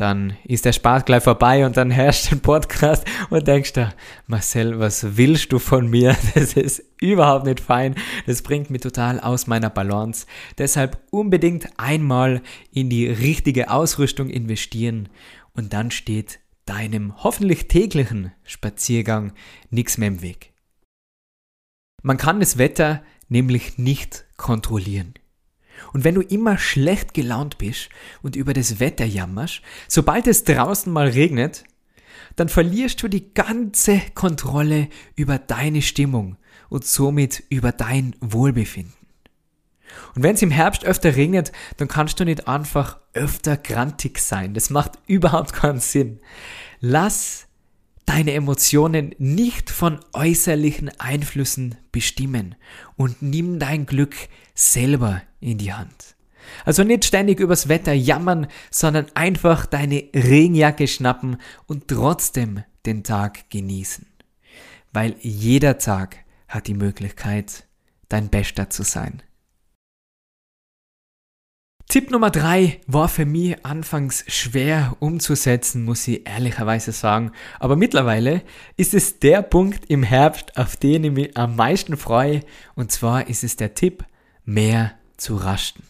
dann 0.00 0.36
ist 0.44 0.64
der 0.64 0.72
Spaß 0.72 1.04
gleich 1.04 1.22
vorbei 1.22 1.66
und 1.66 1.76
dann 1.76 1.90
du 2.26 2.36
den 2.36 2.40
Podcast 2.40 3.04
und 3.28 3.46
denkst 3.46 3.74
da, 3.74 3.92
Marcel, 4.26 4.78
was 4.78 5.16
willst 5.18 5.52
du 5.52 5.58
von 5.58 5.88
mir? 5.88 6.16
Das 6.34 6.54
ist 6.54 6.82
überhaupt 7.00 7.44
nicht 7.44 7.60
fein. 7.60 7.94
Das 8.26 8.42
bringt 8.42 8.70
mich 8.70 8.80
total 8.80 9.20
aus 9.20 9.46
meiner 9.46 9.68
Balance. 9.68 10.26
Deshalb 10.56 10.98
unbedingt 11.10 11.68
einmal 11.76 12.40
in 12.72 12.88
die 12.88 13.08
richtige 13.08 13.70
Ausrüstung 13.70 14.30
investieren 14.30 15.08
und 15.54 15.72
dann 15.72 15.90
steht 15.90 16.40
deinem 16.64 17.22
hoffentlich 17.22 17.68
täglichen 17.68 18.32
Spaziergang 18.44 19.32
nichts 19.70 19.98
mehr 19.98 20.08
im 20.08 20.22
Weg. 20.22 20.52
Man 22.02 22.16
kann 22.16 22.40
das 22.40 22.56
Wetter 22.56 23.02
nämlich 23.28 23.76
nicht 23.76 24.24
kontrollieren. 24.36 25.14
Und 25.92 26.04
wenn 26.04 26.14
du 26.14 26.22
immer 26.22 26.58
schlecht 26.58 27.14
gelaunt 27.14 27.58
bist 27.58 27.88
und 28.22 28.36
über 28.36 28.52
das 28.52 28.80
Wetter 28.80 29.04
jammerst, 29.04 29.62
sobald 29.88 30.26
es 30.26 30.44
draußen 30.44 30.92
mal 30.92 31.08
regnet, 31.08 31.64
dann 32.36 32.48
verlierst 32.48 33.02
du 33.02 33.08
die 33.08 33.34
ganze 33.34 34.00
Kontrolle 34.14 34.88
über 35.16 35.38
deine 35.38 35.82
Stimmung 35.82 36.36
und 36.68 36.84
somit 36.84 37.42
über 37.48 37.72
dein 37.72 38.14
Wohlbefinden. 38.20 38.94
Und 40.14 40.22
wenn 40.22 40.34
es 40.34 40.42
im 40.42 40.50
Herbst 40.50 40.84
öfter 40.84 41.16
regnet, 41.16 41.52
dann 41.76 41.88
kannst 41.88 42.20
du 42.20 42.24
nicht 42.24 42.46
einfach 42.48 42.98
öfter 43.12 43.56
grantig 43.56 44.18
sein. 44.18 44.54
Das 44.54 44.70
macht 44.70 44.92
überhaupt 45.06 45.52
keinen 45.52 45.80
Sinn. 45.80 46.20
Lass 46.80 47.46
deine 48.06 48.32
Emotionen 48.32 49.14
nicht 49.18 49.70
von 49.70 50.00
äußerlichen 50.12 50.90
Einflüssen 50.98 51.76
bestimmen 51.92 52.56
und 52.96 53.22
nimm 53.22 53.58
dein 53.58 53.86
Glück 53.86 54.16
selber 54.60 55.22
in 55.40 55.58
die 55.58 55.72
Hand. 55.72 56.16
Also 56.64 56.84
nicht 56.84 57.04
ständig 57.04 57.40
übers 57.40 57.68
Wetter 57.68 57.92
jammern, 57.92 58.46
sondern 58.70 59.06
einfach 59.14 59.66
deine 59.66 60.04
Regenjacke 60.14 60.86
schnappen 60.86 61.38
und 61.66 61.88
trotzdem 61.88 62.62
den 62.86 63.04
Tag 63.04 63.50
genießen. 63.50 64.06
Weil 64.92 65.14
jeder 65.20 65.78
Tag 65.78 66.18
hat 66.48 66.66
die 66.66 66.74
Möglichkeit, 66.74 67.66
dein 68.08 68.28
Bester 68.28 68.70
zu 68.70 68.82
sein. 68.82 69.22
Tipp 71.88 72.12
Nummer 72.12 72.30
drei 72.30 72.80
war 72.86 73.08
für 73.08 73.26
mich 73.26 73.64
anfangs 73.66 74.24
schwer 74.28 74.96
umzusetzen, 75.00 75.84
muss 75.84 76.06
ich 76.06 76.28
ehrlicherweise 76.28 76.92
sagen. 76.92 77.32
Aber 77.58 77.74
mittlerweile 77.74 78.42
ist 78.76 78.94
es 78.94 79.18
der 79.18 79.42
Punkt 79.42 79.86
im 79.90 80.04
Herbst, 80.04 80.56
auf 80.56 80.76
den 80.76 81.02
ich 81.02 81.10
mich 81.10 81.36
am 81.36 81.56
meisten 81.56 81.96
freue. 81.96 82.42
Und 82.76 82.92
zwar 82.92 83.28
ist 83.28 83.42
es 83.42 83.56
der 83.56 83.74
Tipp, 83.74 84.04
mehr 84.44 84.92
zu 85.16 85.36
rasten. 85.36 85.84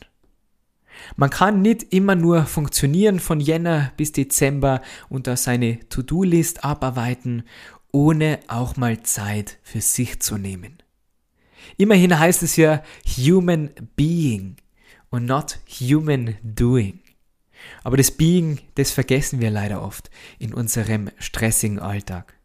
Man 1.16 1.30
kann 1.30 1.62
nicht 1.62 1.92
immer 1.94 2.14
nur 2.14 2.44
funktionieren 2.44 3.20
von 3.20 3.40
Jänner 3.40 3.92
bis 3.96 4.12
Dezember 4.12 4.82
und 5.08 5.26
da 5.26 5.36
seine 5.36 5.80
To-Do-List 5.88 6.64
abarbeiten, 6.64 7.44
ohne 7.92 8.40
auch 8.48 8.76
mal 8.76 9.02
Zeit 9.02 9.58
für 9.62 9.80
sich 9.80 10.20
zu 10.20 10.36
nehmen. 10.36 10.78
Immerhin 11.76 12.18
heißt 12.18 12.42
es 12.42 12.56
ja 12.56 12.82
Human 13.16 13.70
Being 13.96 14.56
und 15.10 15.26
not 15.26 15.58
human 15.68 16.36
doing. 16.42 17.00
Aber 17.82 17.96
das 17.96 18.10
Being, 18.10 18.60
das 18.76 18.90
vergessen 18.90 19.40
wir 19.40 19.50
leider 19.50 19.82
oft 19.82 20.10
in 20.38 20.54
unserem 20.54 21.10
stressigen 21.18 21.78
Alltag. 21.78 22.39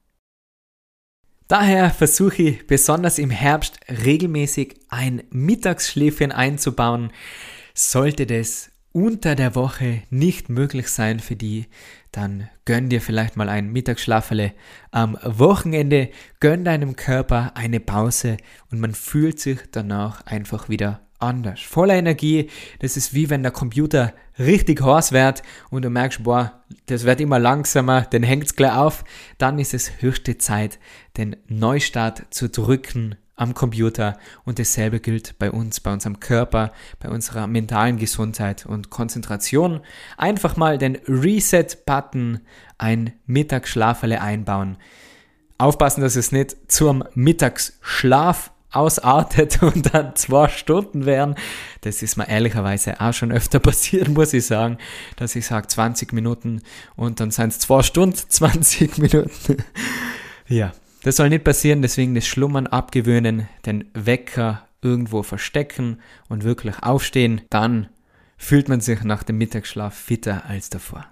Daher 1.47 1.91
versuche 1.91 2.41
ich 2.41 2.67
besonders 2.67 3.19
im 3.19 3.29
Herbst 3.29 3.79
regelmäßig 3.87 4.79
ein 4.89 5.21
Mittagsschläfchen 5.29 6.31
einzubauen. 6.31 7.11
Sollte 7.75 8.25
das 8.25 8.71
unter 8.91 9.35
der 9.35 9.53
Woche 9.53 10.01
nicht 10.09 10.49
möglich 10.49 10.87
sein 10.87 11.19
für 11.19 11.35
die, 11.35 11.67
dann 12.11 12.49
gönn 12.63 12.89
dir 12.89 13.01
vielleicht 13.01 13.35
mal 13.35 13.49
ein 13.49 13.71
Mittagsschlaferle 13.71 14.53
am 14.91 15.17
Wochenende, 15.21 16.09
gönn 16.39 16.63
deinem 16.63 16.95
Körper 16.95 17.51
eine 17.55 17.81
Pause 17.81 18.37
und 18.71 18.79
man 18.79 18.95
fühlt 18.95 19.39
sich 19.39 19.59
danach 19.71 20.25
einfach 20.25 20.69
wieder 20.69 21.04
anders. 21.19 21.61
Voller 21.61 21.95
Energie, 21.95 22.49
das 22.79 22.97
ist 22.97 23.13
wie 23.13 23.29
wenn 23.29 23.43
der 23.43 23.51
Computer 23.51 24.13
richtig 24.37 24.81
heiß 24.81 25.11
wird 25.11 25.43
und 25.69 25.83
du 25.83 25.89
merkst, 25.89 26.23
boah, 26.23 26.63
das 26.87 27.05
wird 27.05 27.21
immer 27.21 27.39
langsamer, 27.39 28.01
dann 28.01 28.23
hängt 28.23 28.45
es 28.45 28.55
gleich 28.55 28.75
auf. 28.75 29.03
Dann 29.37 29.59
ist 29.59 29.73
es 29.73 30.01
höchste 30.01 30.37
Zeit, 30.37 30.79
den 31.17 31.35
Neustart 31.47 32.23
zu 32.31 32.49
drücken 32.49 33.15
am 33.35 33.53
Computer 33.53 34.17
und 34.45 34.59
dasselbe 34.59 34.99
gilt 34.99 35.37
bei 35.39 35.51
uns, 35.51 35.79
bei 35.79 35.91
unserem 35.91 36.19
Körper, 36.19 36.71
bei 36.99 37.09
unserer 37.09 37.47
mentalen 37.47 37.97
Gesundheit 37.97 38.65
und 38.65 38.89
Konzentration. 38.89 39.81
Einfach 40.17 40.55
mal 40.55 40.77
den 40.77 40.97
Reset-Button, 41.07 42.39
ein 42.77 43.13
Mittagsschlaferle 43.25 44.21
einbauen. 44.21 44.77
Aufpassen, 45.57 46.01
dass 46.01 46.15
es 46.15 46.31
nicht 46.31 46.55
zum 46.71 47.03
Mittagsschlaf 47.13 48.51
ausartet 48.75 49.61
und 49.63 49.93
dann 49.93 50.15
zwei 50.15 50.47
Stunden 50.47 51.05
wären. 51.05 51.35
Das 51.81 52.01
ist 52.01 52.17
mir 52.17 52.27
ehrlicherweise 52.27 52.99
auch 52.99 53.13
schon 53.13 53.31
öfter 53.31 53.59
passiert, 53.61 54.09
muss 54.09 54.33
ich 54.33 54.45
sagen, 54.45 54.77
dass 55.15 55.35
ich 55.35 55.45
sage 55.45 55.67
20 55.67 56.13
Minuten 56.13 56.61
und 56.95 57.19
dann 57.19 57.31
sind 57.31 57.49
es 57.49 57.59
zwei 57.59 57.81
Stunden 57.83 58.15
20 58.29 58.97
Minuten. 58.97 59.57
ja, 60.47 60.71
das 61.03 61.17
soll 61.17 61.29
nicht 61.29 61.43
passieren, 61.43 61.81
deswegen 61.81 62.15
das 62.15 62.25
Schlummern 62.25 62.67
abgewöhnen, 62.67 63.47
den 63.65 63.89
Wecker 63.93 64.67
irgendwo 64.81 65.23
verstecken 65.23 65.99
und 66.29 66.43
wirklich 66.43 66.81
aufstehen, 66.83 67.41
dann 67.49 67.89
fühlt 68.37 68.69
man 68.69 68.81
sich 68.81 69.03
nach 69.03 69.23
dem 69.23 69.37
Mittagsschlaf 69.37 69.95
fitter 69.95 70.45
als 70.45 70.69
davor. 70.69 71.05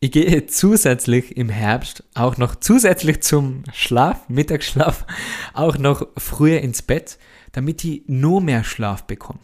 Ich 0.00 0.12
gehe 0.12 0.46
zusätzlich 0.46 1.36
im 1.36 1.48
Herbst 1.48 2.04
auch 2.14 2.36
noch 2.36 2.54
zusätzlich 2.54 3.20
zum 3.22 3.64
Schlaf, 3.72 4.28
Mittagsschlaf, 4.28 5.04
auch 5.54 5.76
noch 5.76 6.06
früher 6.16 6.60
ins 6.60 6.82
Bett, 6.82 7.18
damit 7.50 7.84
ich 7.84 8.04
nur 8.06 8.40
mehr 8.40 8.62
Schlaf 8.62 9.04
bekomme. 9.04 9.40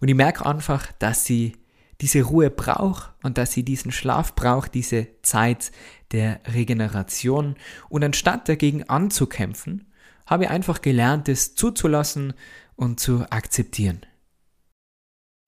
Und 0.00 0.08
ich 0.08 0.16
merke 0.16 0.46
einfach, 0.46 0.90
dass 0.98 1.24
sie 1.24 1.52
diese 2.00 2.22
Ruhe 2.22 2.50
braucht 2.50 3.12
und 3.22 3.38
dass 3.38 3.52
sie 3.52 3.62
diesen 3.62 3.92
Schlaf 3.92 4.34
braucht, 4.34 4.74
diese 4.74 5.06
Zeit 5.22 5.70
der 6.10 6.40
Regeneration. 6.44 7.54
Und 7.88 8.02
anstatt 8.02 8.48
dagegen 8.48 8.82
anzukämpfen, 8.88 9.92
habe 10.26 10.44
ich 10.44 10.50
einfach 10.50 10.82
gelernt, 10.82 11.28
es 11.28 11.54
zuzulassen 11.54 12.34
und 12.74 12.98
zu 12.98 13.26
akzeptieren. 13.30 14.00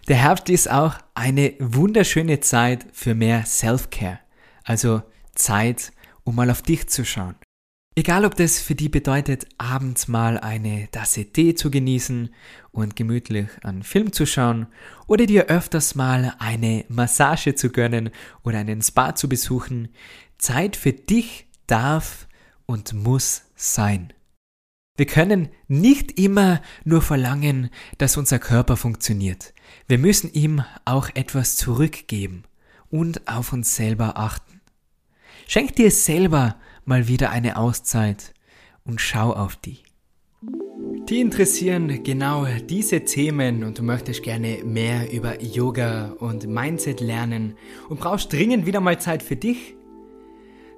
Der 0.06 0.18
Herbst 0.18 0.48
ist 0.50 0.70
auch 0.70 0.94
eine 1.14 1.54
wunderschöne 1.58 2.38
Zeit 2.38 2.86
für 2.92 3.16
mehr 3.16 3.44
Self-Care. 3.44 4.20
Also 4.66 5.02
Zeit, 5.35 5.92
um 6.25 6.35
mal 6.35 6.50
auf 6.50 6.61
dich 6.61 6.88
zu 6.88 7.04
schauen. 7.04 7.37
Egal 7.99 8.26
ob 8.26 8.35
das 8.35 8.61
für 8.61 8.75
die 8.75 8.90
bedeutet, 8.90 9.46
abends 9.56 10.06
mal 10.06 10.37
eine 10.38 10.90
Tasse 10.90 11.25
Tee 11.25 11.54
zu 11.54 11.70
genießen 11.70 12.28
und 12.70 12.94
gemütlich 12.94 13.49
einen 13.62 13.85
Film 13.85 14.12
zu 14.12 14.26
schauen 14.26 14.66
oder 15.06 15.25
dir 15.25 15.46
öfters 15.46 15.94
mal 15.94 16.35
eine 16.38 16.85
Massage 16.88 17.54
zu 17.54 17.70
gönnen 17.70 18.11
oder 18.42 18.58
einen 18.58 18.82
Spa 18.82 19.14
zu 19.14 19.30
besuchen, 19.30 19.88
Zeit 20.37 20.76
für 20.76 20.92
dich 20.92 21.46
darf 21.66 22.28
und 22.66 22.92
muss 22.92 23.44
sein. 23.54 24.12
Wir 24.99 25.06
können 25.06 25.49
nicht 25.68 26.18
immer 26.18 26.61
nur 26.85 27.00
verlangen, 27.00 27.70
dass 27.96 28.18
unser 28.18 28.38
Körper 28.38 28.76
funktioniert. 28.76 29.54
Wir 29.87 29.99
müssen 29.99 30.30
ihm 30.35 30.62
auch 30.85 31.08
etwas 31.14 31.56
zurückgeben 31.56 32.44
und 32.90 33.26
auf 33.26 33.54
uns 33.54 33.75
selber 33.75 34.18
achten. 34.18 34.55
Schenk 35.48 35.76
dir 35.76 35.92
selber 35.92 36.56
mal 36.84 37.06
wieder 37.06 37.30
eine 37.30 37.56
Auszeit 37.56 38.34
und 38.84 39.00
schau 39.00 39.32
auf 39.32 39.54
die. 39.54 39.78
Die 41.08 41.20
interessieren 41.20 42.02
genau 42.02 42.46
diese 42.68 43.04
Themen 43.04 43.62
und 43.62 43.78
du 43.78 43.84
möchtest 43.84 44.24
gerne 44.24 44.64
mehr 44.64 45.12
über 45.12 45.40
Yoga 45.40 46.16
und 46.18 46.48
Mindset 46.48 47.00
lernen 47.00 47.54
und 47.88 48.00
brauchst 48.00 48.32
dringend 48.32 48.66
wieder 48.66 48.80
mal 48.80 49.00
Zeit 49.00 49.22
für 49.22 49.36
dich? 49.36 49.76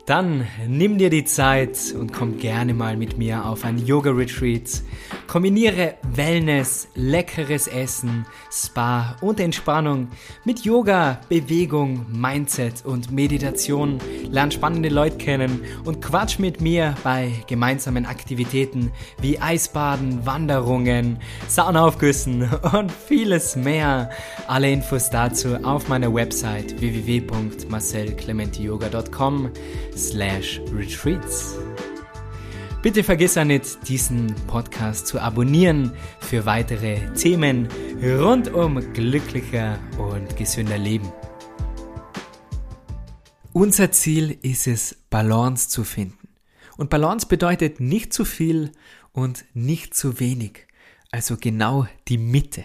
Dann 0.08 0.46
nimm 0.66 0.96
dir 0.96 1.10
die 1.10 1.26
Zeit 1.26 1.94
und 1.94 2.14
komm 2.14 2.38
gerne 2.38 2.72
mal 2.72 2.96
mit 2.96 3.18
mir 3.18 3.44
auf 3.44 3.66
ein 3.66 3.76
Yoga-Retreat. 3.76 4.80
Kombiniere 5.26 5.96
Wellness, 6.14 6.88
leckeres 6.94 7.66
Essen, 7.66 8.24
Spa 8.50 9.18
und 9.20 9.38
Entspannung 9.38 10.08
mit 10.46 10.60
Yoga, 10.60 11.20
Bewegung, 11.28 12.06
Mindset 12.10 12.86
und 12.86 13.12
Meditation. 13.12 13.98
Lern 14.30 14.50
spannende 14.50 14.88
Leute 14.88 15.18
kennen 15.18 15.60
und 15.84 16.00
quatsch 16.00 16.38
mit 16.38 16.62
mir 16.62 16.94
bei 17.04 17.30
gemeinsamen 17.46 18.06
Aktivitäten 18.06 18.90
wie 19.20 19.38
Eisbaden, 19.38 20.24
Wanderungen, 20.24 21.18
Saunaaufgüssen 21.48 22.48
und 22.72 22.90
vieles 22.90 23.56
mehr. 23.56 24.08
Alle 24.46 24.72
Infos 24.72 25.10
dazu 25.10 25.56
auf 25.62 25.88
meiner 25.88 26.14
Website 26.14 26.80
www.marcelclementiyoga.com 26.80 29.50
slash 29.98 30.60
retreats. 30.72 31.58
Bitte 32.82 33.02
vergiss 33.02 33.36
auch 33.36 33.44
nicht, 33.44 33.88
diesen 33.88 34.32
Podcast 34.46 35.08
zu 35.08 35.20
abonnieren 35.20 35.92
für 36.20 36.46
weitere 36.46 37.12
Themen 37.14 37.68
rund 38.02 38.54
um 38.54 38.80
glücklicher 38.92 39.78
und 39.98 40.36
gesünder 40.36 40.78
Leben. 40.78 41.12
Unser 43.52 43.90
Ziel 43.90 44.38
ist 44.42 44.68
es, 44.68 44.96
Balance 45.10 45.68
zu 45.68 45.82
finden. 45.82 46.28
Und 46.76 46.90
Balance 46.90 47.26
bedeutet 47.26 47.80
nicht 47.80 48.12
zu 48.12 48.24
viel 48.24 48.70
und 49.12 49.44
nicht 49.52 49.94
zu 49.94 50.20
wenig. 50.20 50.68
Also 51.10 51.36
genau 51.36 51.88
die 52.06 52.18
Mitte. 52.18 52.64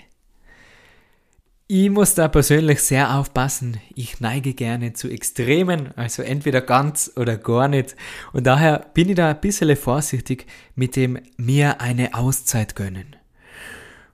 Ich 1.75 1.89
muss 1.89 2.13
da 2.13 2.27
persönlich 2.27 2.81
sehr 2.81 3.17
aufpassen. 3.17 3.79
Ich 3.95 4.19
neige 4.19 4.53
gerne 4.53 4.93
zu 4.93 5.09
Extremen, 5.09 5.89
also 5.95 6.21
entweder 6.21 6.61
ganz 6.61 7.11
oder 7.15 7.35
gar 7.35 7.67
nicht. 7.67 7.95
Und 8.31 8.45
daher 8.45 8.85
bin 8.93 9.09
ich 9.09 9.15
da 9.15 9.31
ein 9.31 9.41
bisschen 9.41 9.75
vorsichtig 9.75 10.45
mit 10.75 10.95
dem 10.95 11.17
mir 11.35 11.81
eine 11.81 12.13
Auszeit 12.13 12.75
gönnen. 12.75 13.15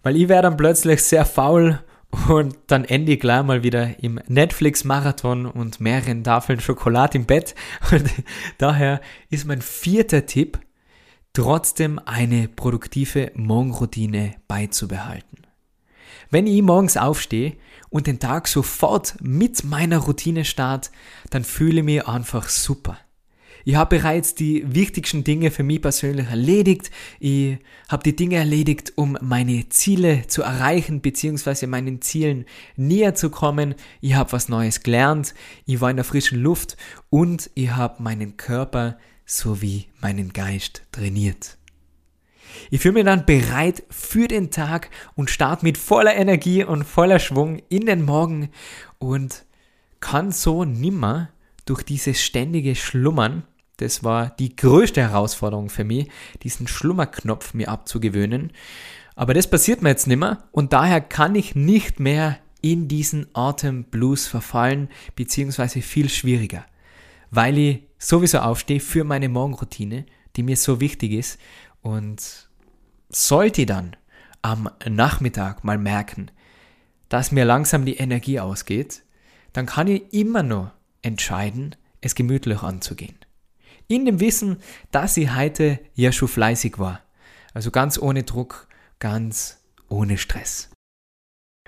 Weil 0.04 0.16
ich 0.16 0.30
werde 0.30 0.44
dann 0.44 0.56
plötzlich 0.56 1.04
sehr 1.04 1.26
faul 1.26 1.80
und 2.30 2.56
dann 2.68 2.86
ende 2.86 3.12
ich 3.12 3.20
gleich 3.20 3.44
mal 3.44 3.62
wieder 3.62 4.02
im 4.02 4.22
Netflix-Marathon 4.26 5.46
und 5.46 5.82
mehreren 5.82 6.24
Tafeln 6.24 6.62
Schokolade 6.62 7.18
im 7.18 7.26
Bett. 7.26 7.56
Und 7.92 8.10
daher 8.58 9.02
ist 9.30 9.46
mein 9.46 9.62
vierter 9.62 10.26
Tipp, 10.26 10.60
trotzdem 11.34 12.00
eine 12.06 12.48
produktive 12.48 13.34
Morgenroutine 13.36 14.36
beizubehalten. 14.48 15.49
Wenn 16.32 16.46
ich 16.46 16.62
morgens 16.62 16.96
aufstehe 16.96 17.54
und 17.90 18.06
den 18.06 18.20
Tag 18.20 18.48
sofort 18.48 19.16
mit 19.20 19.64
meiner 19.64 19.98
Routine 19.98 20.46
starte, 20.46 20.92
dann 21.32 21.44
fühle 21.44 21.80
ich 21.80 21.86
mich 21.86 22.08
einfach 22.08 22.50
super. 22.50 22.98
Ich 23.66 23.76
habe 23.76 23.98
bereits 23.98 24.36
die 24.36 24.64
wichtigsten 24.74 25.24
Dinge 25.24 25.52
für 25.52 25.64
mich 25.64 25.82
persönlich 25.82 26.28
erledigt. 26.28 26.92
Ich 27.20 27.58
habe 27.88 28.04
die 28.04 28.16
Dinge 28.16 28.38
erledigt, 28.38 28.94
um 28.96 29.18
meine 29.22 29.68
Ziele 29.70 30.28
zu 30.28 30.44
erreichen 30.44 31.02
bzw. 31.02 31.68
meinen 31.68 32.02
Zielen 32.02 32.46
näher 32.76 33.16
zu 33.16 33.30
kommen. 33.30 33.76
Ich 34.00 34.14
habe 34.14 34.32
was 34.32 34.50
Neues 34.50 34.82
gelernt. 34.82 35.34
Ich 35.66 35.82
war 35.82 35.90
in 35.90 35.98
der 35.98 36.06
frischen 36.06 36.42
Luft 36.42 36.78
und 37.10 37.50
ich 37.56 37.72
habe 37.72 38.02
meinen 38.02 38.38
Körper 38.38 38.98
sowie 39.26 39.88
meinen 40.00 40.32
Geist 40.34 40.84
trainiert. 40.92 41.59
Ich 42.70 42.82
fühle 42.82 42.96
mich 42.96 43.06
dann 43.06 43.26
bereit 43.26 43.84
für 43.90 44.28
den 44.28 44.52
Tag 44.52 44.90
und 45.16 45.30
starte 45.30 45.66
mit 45.66 45.78
voller 45.78 46.16
Energie 46.16 46.64
und 46.64 46.84
voller 46.84 47.20
Schwung 47.20 47.62
in 47.70 47.86
den 47.86 48.04
Morgen 48.04 48.50
und 48.98 49.46
kann 50.00 50.32
so 50.32 50.66
nimmer 50.66 51.30
durch 51.66 51.84
dieses 51.84 52.22
ständige 52.22 52.76
Schlummern, 52.76 53.44
das 53.78 54.04
war 54.04 54.32
die 54.32 54.56
größte 54.56 55.02
Herausforderung 55.02 55.70
für 55.70 55.84
mich, 55.84 56.10
diesen 56.44 56.68
Schlummerknopf 56.68 57.54
mir 57.54 57.70
abzugewöhnen. 57.70 58.52
Aber 59.16 59.34
das 59.34 59.50
passiert 59.50 59.82
mir 59.82 59.90
jetzt 59.90 60.08
nimmer 60.08 60.50
und 60.52 60.74
daher 60.74 61.02
kann 61.02 61.36
ich 61.36 61.56
nicht 61.56 62.00
mehr 62.00 62.38
in 62.62 62.88
diesen 62.88 63.28
Atemblues 63.34 64.28
verfallen, 64.28 64.90
beziehungsweise 65.16 65.82
viel 65.82 66.10
schwieriger, 66.10 66.66
weil 67.32 67.58
ich 67.58 67.84
sowieso 67.98 68.40
aufstehe 68.40 68.80
für 68.80 69.04
meine 69.04 69.30
Morgenroutine, 69.30 70.06
die 70.36 70.44
mir 70.44 70.58
so 70.58 70.80
wichtig 70.80 71.12
ist 71.14 71.40
und 71.82 72.50
sollte 73.10 73.66
dann 73.66 73.96
am 74.42 74.70
Nachmittag 74.88 75.64
mal 75.64 75.78
merken, 75.78 76.32
dass 77.10 77.32
mir 77.32 77.46
langsam 77.46 77.86
die 77.86 77.98
Energie 77.98 78.40
ausgeht, 78.40 79.04
dann 79.54 79.66
kann 79.66 79.88
ich 79.88 80.14
immer 80.14 80.44
noch 80.44 80.72
entscheiden, 81.02 81.76
es 82.02 82.16
gemütlich 82.16 82.62
anzugehen. 82.62 83.18
In 83.88 84.06
dem 84.06 84.20
Wissen, 84.20 84.58
dass 84.92 85.18
ich 85.18 85.36
heute 85.36 85.80
ja 85.96 86.12
schon 86.12 86.28
fleißig 86.28 86.78
war. 86.78 87.02
Also 87.54 87.72
ganz 87.72 87.98
ohne 87.98 88.24
Druck, 88.24 88.68
ganz 89.00 89.60
ohne 89.90 90.18
Stress. 90.18 90.70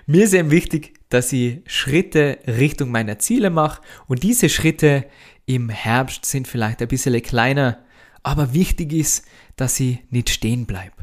Mir 0.06 0.24
ist 0.24 0.34
eben 0.34 0.50
wichtig, 0.50 0.94
dass 1.08 1.32
ich 1.32 1.60
Schritte 1.66 2.38
Richtung 2.46 2.90
meiner 2.90 3.18
Ziele 3.18 3.50
mache 3.50 3.82
und 4.06 4.22
diese 4.22 4.48
Schritte 4.48 5.06
im 5.46 5.68
Herbst 5.68 6.24
sind 6.24 6.48
vielleicht 6.48 6.80
ein 6.80 6.88
bisschen 6.88 7.20
kleiner, 7.22 7.81
aber 8.22 8.54
wichtig 8.54 8.92
ist, 8.92 9.26
dass 9.56 9.78
ich 9.80 9.98
nicht 10.10 10.30
stehen 10.30 10.66
bleibe. 10.66 11.02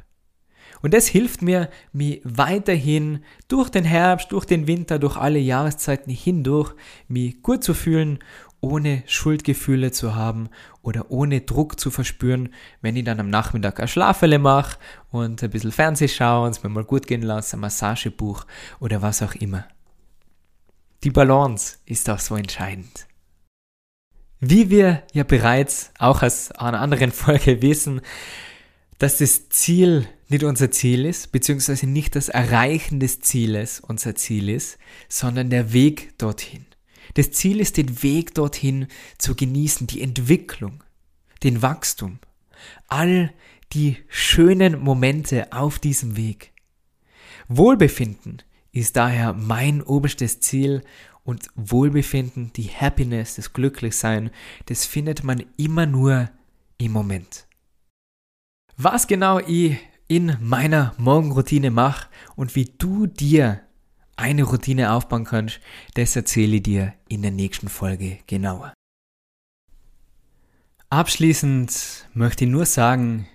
Und 0.82 0.94
das 0.94 1.08
hilft 1.08 1.42
mir, 1.42 1.70
mich 1.92 2.22
weiterhin 2.24 3.24
durch 3.48 3.70
den 3.70 3.84
Herbst, 3.84 4.32
durch 4.32 4.46
den 4.46 4.66
Winter, 4.68 4.98
durch 4.98 5.18
alle 5.18 5.40
Jahreszeiten 5.40 6.12
hindurch, 6.12 6.74
mich 7.08 7.42
gut 7.42 7.64
zu 7.64 7.74
fühlen, 7.74 8.20
ohne 8.62 9.04
Schuldgefühle 9.06 9.92
zu 9.92 10.16
haben 10.16 10.50
oder 10.82 11.12
ohne 11.12 11.42
Druck 11.42 11.80
zu 11.80 11.92
verspüren, 11.92 12.54
wenn 12.82 12.96
ich 12.96 13.06
dann 13.06 13.20
am 13.20 13.30
Nachmittag 13.30 13.80
ein 13.80 13.88
Schlafele 13.88 14.40
mache 14.40 14.78
und 15.12 15.42
ein 15.44 15.50
bisschen 15.50 15.72
Fernseh 15.72 16.08
schaue 16.08 16.46
und 16.46 16.52
es 16.52 16.64
mir 16.64 16.70
mal 16.70 16.84
gut 16.84 17.08
gehen 17.08 17.22
lasse, 17.22 17.58
ein 17.58 17.62
Massagebuch 17.62 18.46
oder 18.80 19.02
was 19.02 19.22
auch 19.22 19.36
immer. 19.36 19.66
Die 21.04 21.12
Balance 21.12 21.78
ist 21.86 22.10
auch 22.10 22.20
so 22.20 22.36
entscheidend. 22.36 23.09
Wie 24.42 24.70
wir 24.70 25.04
ja 25.12 25.24
bereits 25.24 25.92
auch 26.00 26.24
aus 26.24 26.52
einer 26.54 26.80
anderen 26.80 27.12
Folge 27.12 27.62
wissen, 27.62 28.02
dass 28.98 29.18
das 29.18 29.50
Ziel 29.50 30.08
nicht 30.30 30.44
unser 30.44 30.72
Ziel 30.72 31.06
ist, 31.06 31.32
beziehungsweise 31.32 31.88
nicht 31.88 32.16
das 32.16 32.30
Erreichen 32.30 33.00
des 33.00 33.20
Zieles 33.20 33.80
unser 33.80 34.16
Ziel 34.16 34.50
ist, 34.50 34.78
sondern 35.10 35.50
der 35.50 35.74
Weg 35.74 36.18
dorthin. 36.18 36.66
Das 37.16 37.32
Ziel 37.32 37.60
ist, 37.60 37.78
den 37.78 38.04
Weg 38.04 38.34
dorthin 38.36 38.88
zu 39.18 39.36
genießen, 39.36 39.88
die 39.88 40.02
Entwicklung, 40.02 40.84
den 41.44 41.62
Wachstum, 41.62 42.20
all 42.88 43.34
die 43.74 43.98
schönen 44.08 44.80
Momente 44.80 45.52
auf 45.52 45.80
diesem 45.80 46.16
Weg. 46.16 46.54
Wohlbefinden 47.48 48.44
ist 48.72 48.96
daher 48.96 49.34
mein 49.34 49.82
oberstes 49.82 50.40
Ziel 50.40 50.84
und 51.30 51.48
Wohlbefinden, 51.56 52.52
die 52.54 52.70
Happiness, 52.70 53.36
das 53.36 53.54
Glücklichsein, 53.54 54.32
das 54.66 54.86
findet 54.86 55.24
man 55.24 55.44
immer 55.58 55.86
nur 55.86 56.30
im 56.80 56.92
Moment. 56.92 57.46
Was 58.78 59.06
genau 59.06 59.40
ich 59.40 59.78
in 60.08 60.38
meiner 60.42 60.96
Morgenroutine 60.98 61.70
mache 61.70 62.10
und 62.36 62.56
wie 62.56 62.66
du 62.66 63.06
dir 63.06 63.62
eine 64.16 64.42
Routine 64.42 64.92
aufbauen 64.92 65.24
kannst, 65.24 65.60
das 65.94 66.16
erzähle 66.16 66.56
ich 66.56 66.64
dir 66.64 66.94
in 67.08 67.22
der 67.22 67.32
nächsten 67.32 67.70
Folge 67.70 68.18
genauer. 68.26 68.74
Abschließend 70.90 72.08
möchte 72.16 72.46
ich 72.46 72.50
nur 72.50 72.66
sagen, 72.66 73.28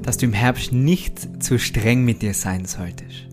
dass 0.00 0.16
du 0.16 0.24
im 0.24 0.32
Herbst 0.32 0.72
nicht 0.72 1.42
zu 1.42 1.58
streng 1.58 2.02
mit 2.02 2.22
dir 2.22 2.32
sein 2.32 2.64
solltest. 2.64 3.26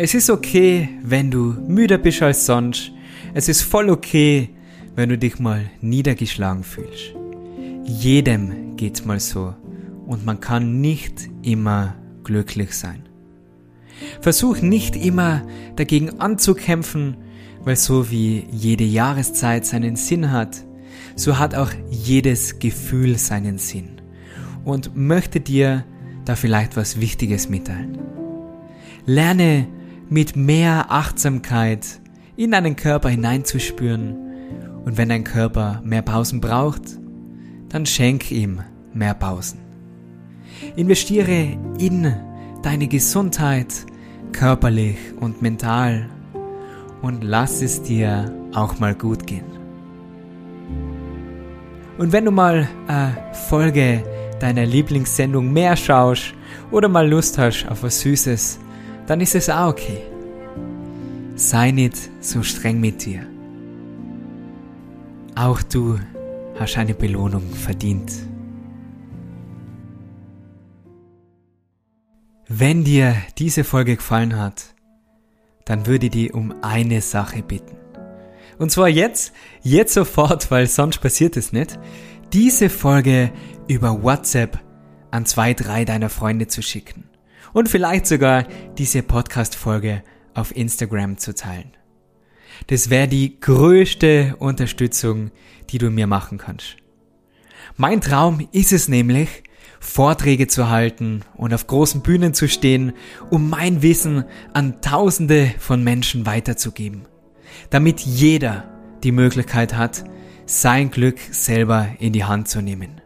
Es 0.00 0.14
ist 0.14 0.30
okay, 0.30 0.88
wenn 1.02 1.28
du 1.28 1.56
müder 1.66 1.98
bist 1.98 2.22
als 2.22 2.46
sonst. 2.46 2.92
Es 3.34 3.48
ist 3.48 3.62
voll 3.62 3.90
okay, 3.90 4.50
wenn 4.94 5.08
du 5.08 5.18
dich 5.18 5.40
mal 5.40 5.68
niedergeschlagen 5.80 6.62
fühlst. 6.62 7.16
Jedem 7.82 8.76
geht's 8.76 9.04
mal 9.04 9.18
so 9.18 9.56
und 10.06 10.24
man 10.24 10.38
kann 10.38 10.80
nicht 10.80 11.28
immer 11.42 11.96
glücklich 12.22 12.76
sein. 12.76 13.08
Versuch 14.20 14.60
nicht 14.60 14.94
immer 14.94 15.42
dagegen 15.74 16.20
anzukämpfen, 16.20 17.16
weil 17.64 17.74
so 17.74 18.08
wie 18.08 18.46
jede 18.52 18.84
Jahreszeit 18.84 19.66
seinen 19.66 19.96
Sinn 19.96 20.30
hat, 20.30 20.64
so 21.16 21.40
hat 21.40 21.56
auch 21.56 21.72
jedes 21.90 22.60
Gefühl 22.60 23.18
seinen 23.18 23.58
Sinn 23.58 24.00
und 24.64 24.94
möchte 24.94 25.40
dir 25.40 25.84
da 26.24 26.36
vielleicht 26.36 26.76
was 26.76 27.00
Wichtiges 27.00 27.48
mitteilen. 27.48 27.98
Lerne 29.04 29.66
mit 30.10 30.36
mehr 30.36 30.90
Achtsamkeit 30.90 32.00
in 32.36 32.52
deinen 32.52 32.76
Körper 32.76 33.08
hineinzuspüren 33.08 34.16
und 34.84 34.96
wenn 34.96 35.08
dein 35.08 35.24
Körper 35.24 35.82
mehr 35.84 36.02
Pausen 36.02 36.40
braucht, 36.40 36.82
dann 37.68 37.84
schenk 37.84 38.30
ihm 38.30 38.60
mehr 38.94 39.14
Pausen. 39.14 39.58
Investiere 40.76 41.58
in 41.78 42.14
deine 42.62 42.88
Gesundheit, 42.88 43.74
körperlich 44.32 44.96
und 45.20 45.42
mental 45.42 46.08
und 47.02 47.22
lass 47.22 47.62
es 47.62 47.82
dir 47.82 48.32
auch 48.54 48.78
mal 48.78 48.94
gut 48.94 49.26
gehen. 49.26 49.44
Und 51.98 52.12
wenn 52.12 52.24
du 52.24 52.30
mal 52.30 52.68
eine 52.86 53.16
Folge 53.48 54.02
deiner 54.40 54.64
Lieblingssendung 54.64 55.52
mehr 55.52 55.76
schaust 55.76 56.32
oder 56.70 56.88
mal 56.88 57.08
Lust 57.08 57.38
hast 57.38 57.66
auf 57.68 57.82
was 57.82 58.00
Süßes, 58.00 58.60
dann 59.08 59.22
ist 59.22 59.34
es 59.34 59.48
auch 59.48 59.70
okay. 59.70 60.02
Sei 61.34 61.70
nicht 61.70 61.96
so 62.20 62.42
streng 62.42 62.78
mit 62.78 63.06
dir. 63.06 63.26
Auch 65.34 65.62
du 65.62 65.98
hast 66.58 66.76
eine 66.76 66.94
Belohnung 66.94 67.50
verdient. 67.54 68.12
Wenn 72.48 72.84
dir 72.84 73.16
diese 73.38 73.64
Folge 73.64 73.96
gefallen 73.96 74.36
hat, 74.36 74.74
dann 75.64 75.86
würde 75.86 76.06
ich 76.06 76.12
dich 76.12 76.34
um 76.34 76.54
eine 76.62 77.00
Sache 77.00 77.42
bitten. 77.42 77.76
Und 78.58 78.70
zwar 78.70 78.88
jetzt, 78.88 79.32
jetzt 79.62 79.94
sofort, 79.94 80.50
weil 80.50 80.66
sonst 80.66 80.98
passiert 80.98 81.36
es 81.36 81.52
nicht, 81.52 81.78
diese 82.32 82.68
Folge 82.68 83.32
über 83.68 84.02
WhatsApp 84.02 84.58
an 85.10 85.24
zwei, 85.24 85.54
drei 85.54 85.86
deiner 85.86 86.10
Freunde 86.10 86.48
zu 86.48 86.62
schicken. 86.62 87.04
Und 87.52 87.68
vielleicht 87.68 88.06
sogar 88.06 88.44
diese 88.76 89.02
Podcast-Folge 89.02 90.02
auf 90.34 90.54
Instagram 90.54 91.18
zu 91.18 91.34
teilen. 91.34 91.72
Das 92.66 92.90
wäre 92.90 93.08
die 93.08 93.40
größte 93.40 94.36
Unterstützung, 94.38 95.30
die 95.70 95.78
du 95.78 95.90
mir 95.90 96.06
machen 96.06 96.38
kannst. 96.38 96.76
Mein 97.76 98.00
Traum 98.00 98.48
ist 98.52 98.72
es 98.72 98.88
nämlich, 98.88 99.42
Vorträge 99.80 100.48
zu 100.48 100.68
halten 100.68 101.22
und 101.36 101.54
auf 101.54 101.66
großen 101.66 102.02
Bühnen 102.02 102.34
zu 102.34 102.48
stehen, 102.48 102.92
um 103.30 103.48
mein 103.48 103.82
Wissen 103.82 104.24
an 104.52 104.80
Tausende 104.80 105.52
von 105.58 105.84
Menschen 105.84 106.26
weiterzugeben, 106.26 107.06
damit 107.70 108.00
jeder 108.00 108.64
die 109.04 109.12
Möglichkeit 109.12 109.76
hat, 109.76 110.04
sein 110.46 110.90
Glück 110.90 111.18
selber 111.30 111.88
in 112.00 112.12
die 112.12 112.24
Hand 112.24 112.48
zu 112.48 112.60
nehmen. 112.60 113.00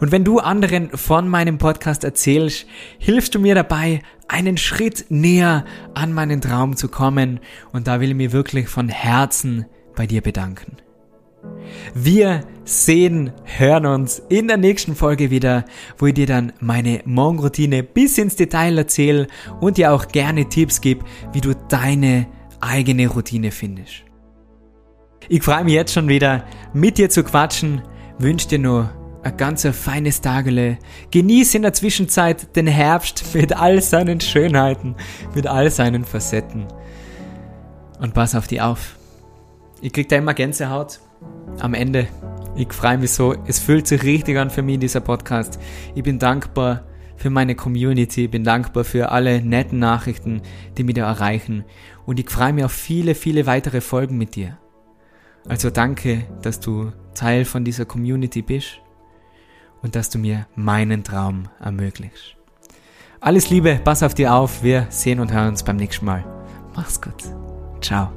Und 0.00 0.12
wenn 0.12 0.24
du 0.24 0.38
anderen 0.38 0.90
von 0.90 1.28
meinem 1.28 1.58
Podcast 1.58 2.04
erzählst, 2.04 2.66
hilfst 2.98 3.34
du 3.34 3.38
mir 3.38 3.54
dabei, 3.54 4.00
einen 4.28 4.56
Schritt 4.56 5.06
näher 5.08 5.64
an 5.94 6.12
meinen 6.12 6.40
Traum 6.40 6.76
zu 6.76 6.88
kommen 6.88 7.40
und 7.72 7.86
da 7.86 8.00
will 8.00 8.10
ich 8.10 8.16
mir 8.16 8.32
wirklich 8.32 8.68
von 8.68 8.88
Herzen 8.88 9.66
bei 9.94 10.06
dir 10.06 10.22
bedanken. 10.22 10.76
Wir 11.94 12.40
sehen, 12.64 13.32
hören 13.44 13.86
uns 13.86 14.22
in 14.28 14.48
der 14.48 14.56
nächsten 14.56 14.96
Folge 14.96 15.30
wieder, 15.30 15.64
wo 15.98 16.06
ich 16.06 16.14
dir 16.14 16.26
dann 16.26 16.52
meine 16.60 17.02
Morgenroutine 17.04 17.82
bis 17.82 18.16
ins 18.18 18.36
Detail 18.36 18.78
erzähle 18.78 19.26
und 19.60 19.76
dir 19.76 19.92
auch 19.92 20.08
gerne 20.08 20.48
Tipps 20.48 20.80
gebe, 20.80 21.04
wie 21.32 21.40
du 21.40 21.54
deine 21.68 22.26
eigene 22.60 23.08
Routine 23.08 23.50
findest. 23.50 24.04
Ich 25.28 25.42
freue 25.42 25.64
mich 25.64 25.74
jetzt 25.74 25.92
schon 25.92 26.08
wieder, 26.08 26.44
mit 26.72 26.98
dir 26.98 27.10
zu 27.10 27.24
quatschen, 27.24 27.82
wünsche 28.18 28.48
dir 28.48 28.58
nur 28.58 28.90
ein 29.24 29.36
ganz 29.36 29.66
feines 29.66 30.20
Tagele. 30.20 30.78
Genieß 31.10 31.54
in 31.54 31.62
der 31.62 31.72
Zwischenzeit 31.72 32.54
den 32.56 32.66
Herbst 32.66 33.34
mit 33.34 33.56
all 33.56 33.80
seinen 33.80 34.20
Schönheiten, 34.20 34.94
mit 35.34 35.46
all 35.46 35.70
seinen 35.70 36.04
Facetten. 36.04 36.66
Und 38.00 38.14
pass 38.14 38.34
auf 38.34 38.46
die 38.46 38.60
auf. 38.60 38.96
Ich 39.80 39.92
krieg 39.92 40.08
da 40.08 40.16
immer 40.16 40.34
Gänsehaut 40.34 41.00
am 41.58 41.74
Ende. 41.74 42.06
Ich 42.56 42.72
freue 42.72 42.98
mich 42.98 43.12
so. 43.12 43.34
Es 43.46 43.58
fühlt 43.58 43.86
sich 43.86 44.02
richtig 44.02 44.38
an 44.38 44.50
für 44.50 44.62
mich, 44.62 44.78
dieser 44.78 45.00
Podcast. 45.00 45.58
Ich 45.94 46.02
bin 46.02 46.18
dankbar 46.18 46.84
für 47.16 47.30
meine 47.30 47.54
Community. 47.54 48.26
Ich 48.26 48.30
bin 48.30 48.44
dankbar 48.44 48.84
für 48.84 49.10
alle 49.10 49.40
netten 49.40 49.78
Nachrichten, 49.78 50.42
die 50.76 50.84
mich 50.84 50.94
da 50.94 51.06
erreichen. 51.06 51.64
Und 52.04 52.20
ich 52.20 52.30
freue 52.30 52.52
mich 52.52 52.64
auf 52.64 52.72
viele, 52.72 53.14
viele 53.14 53.46
weitere 53.46 53.80
Folgen 53.80 54.18
mit 54.18 54.36
dir. 54.36 54.58
Also 55.48 55.70
danke, 55.70 56.24
dass 56.42 56.60
du 56.60 56.92
Teil 57.14 57.44
von 57.44 57.64
dieser 57.64 57.84
Community 57.84 58.42
bist 58.42 58.80
und 59.84 59.94
dass 59.94 60.10
du 60.10 60.18
mir 60.18 60.46
meinen 60.56 61.04
Traum 61.04 61.44
ermöglichst. 61.60 62.34
Alles 63.20 63.50
Liebe, 63.50 63.80
pass 63.84 64.02
auf 64.02 64.14
dir 64.14 64.34
auf. 64.34 64.62
Wir 64.62 64.86
sehen 64.90 65.20
und 65.20 65.32
hören 65.32 65.48
uns 65.48 65.62
beim 65.62 65.76
nächsten 65.76 66.06
Mal. 66.06 66.24
Mach's 66.74 67.00
gut. 67.00 67.22
Ciao. 67.80 68.12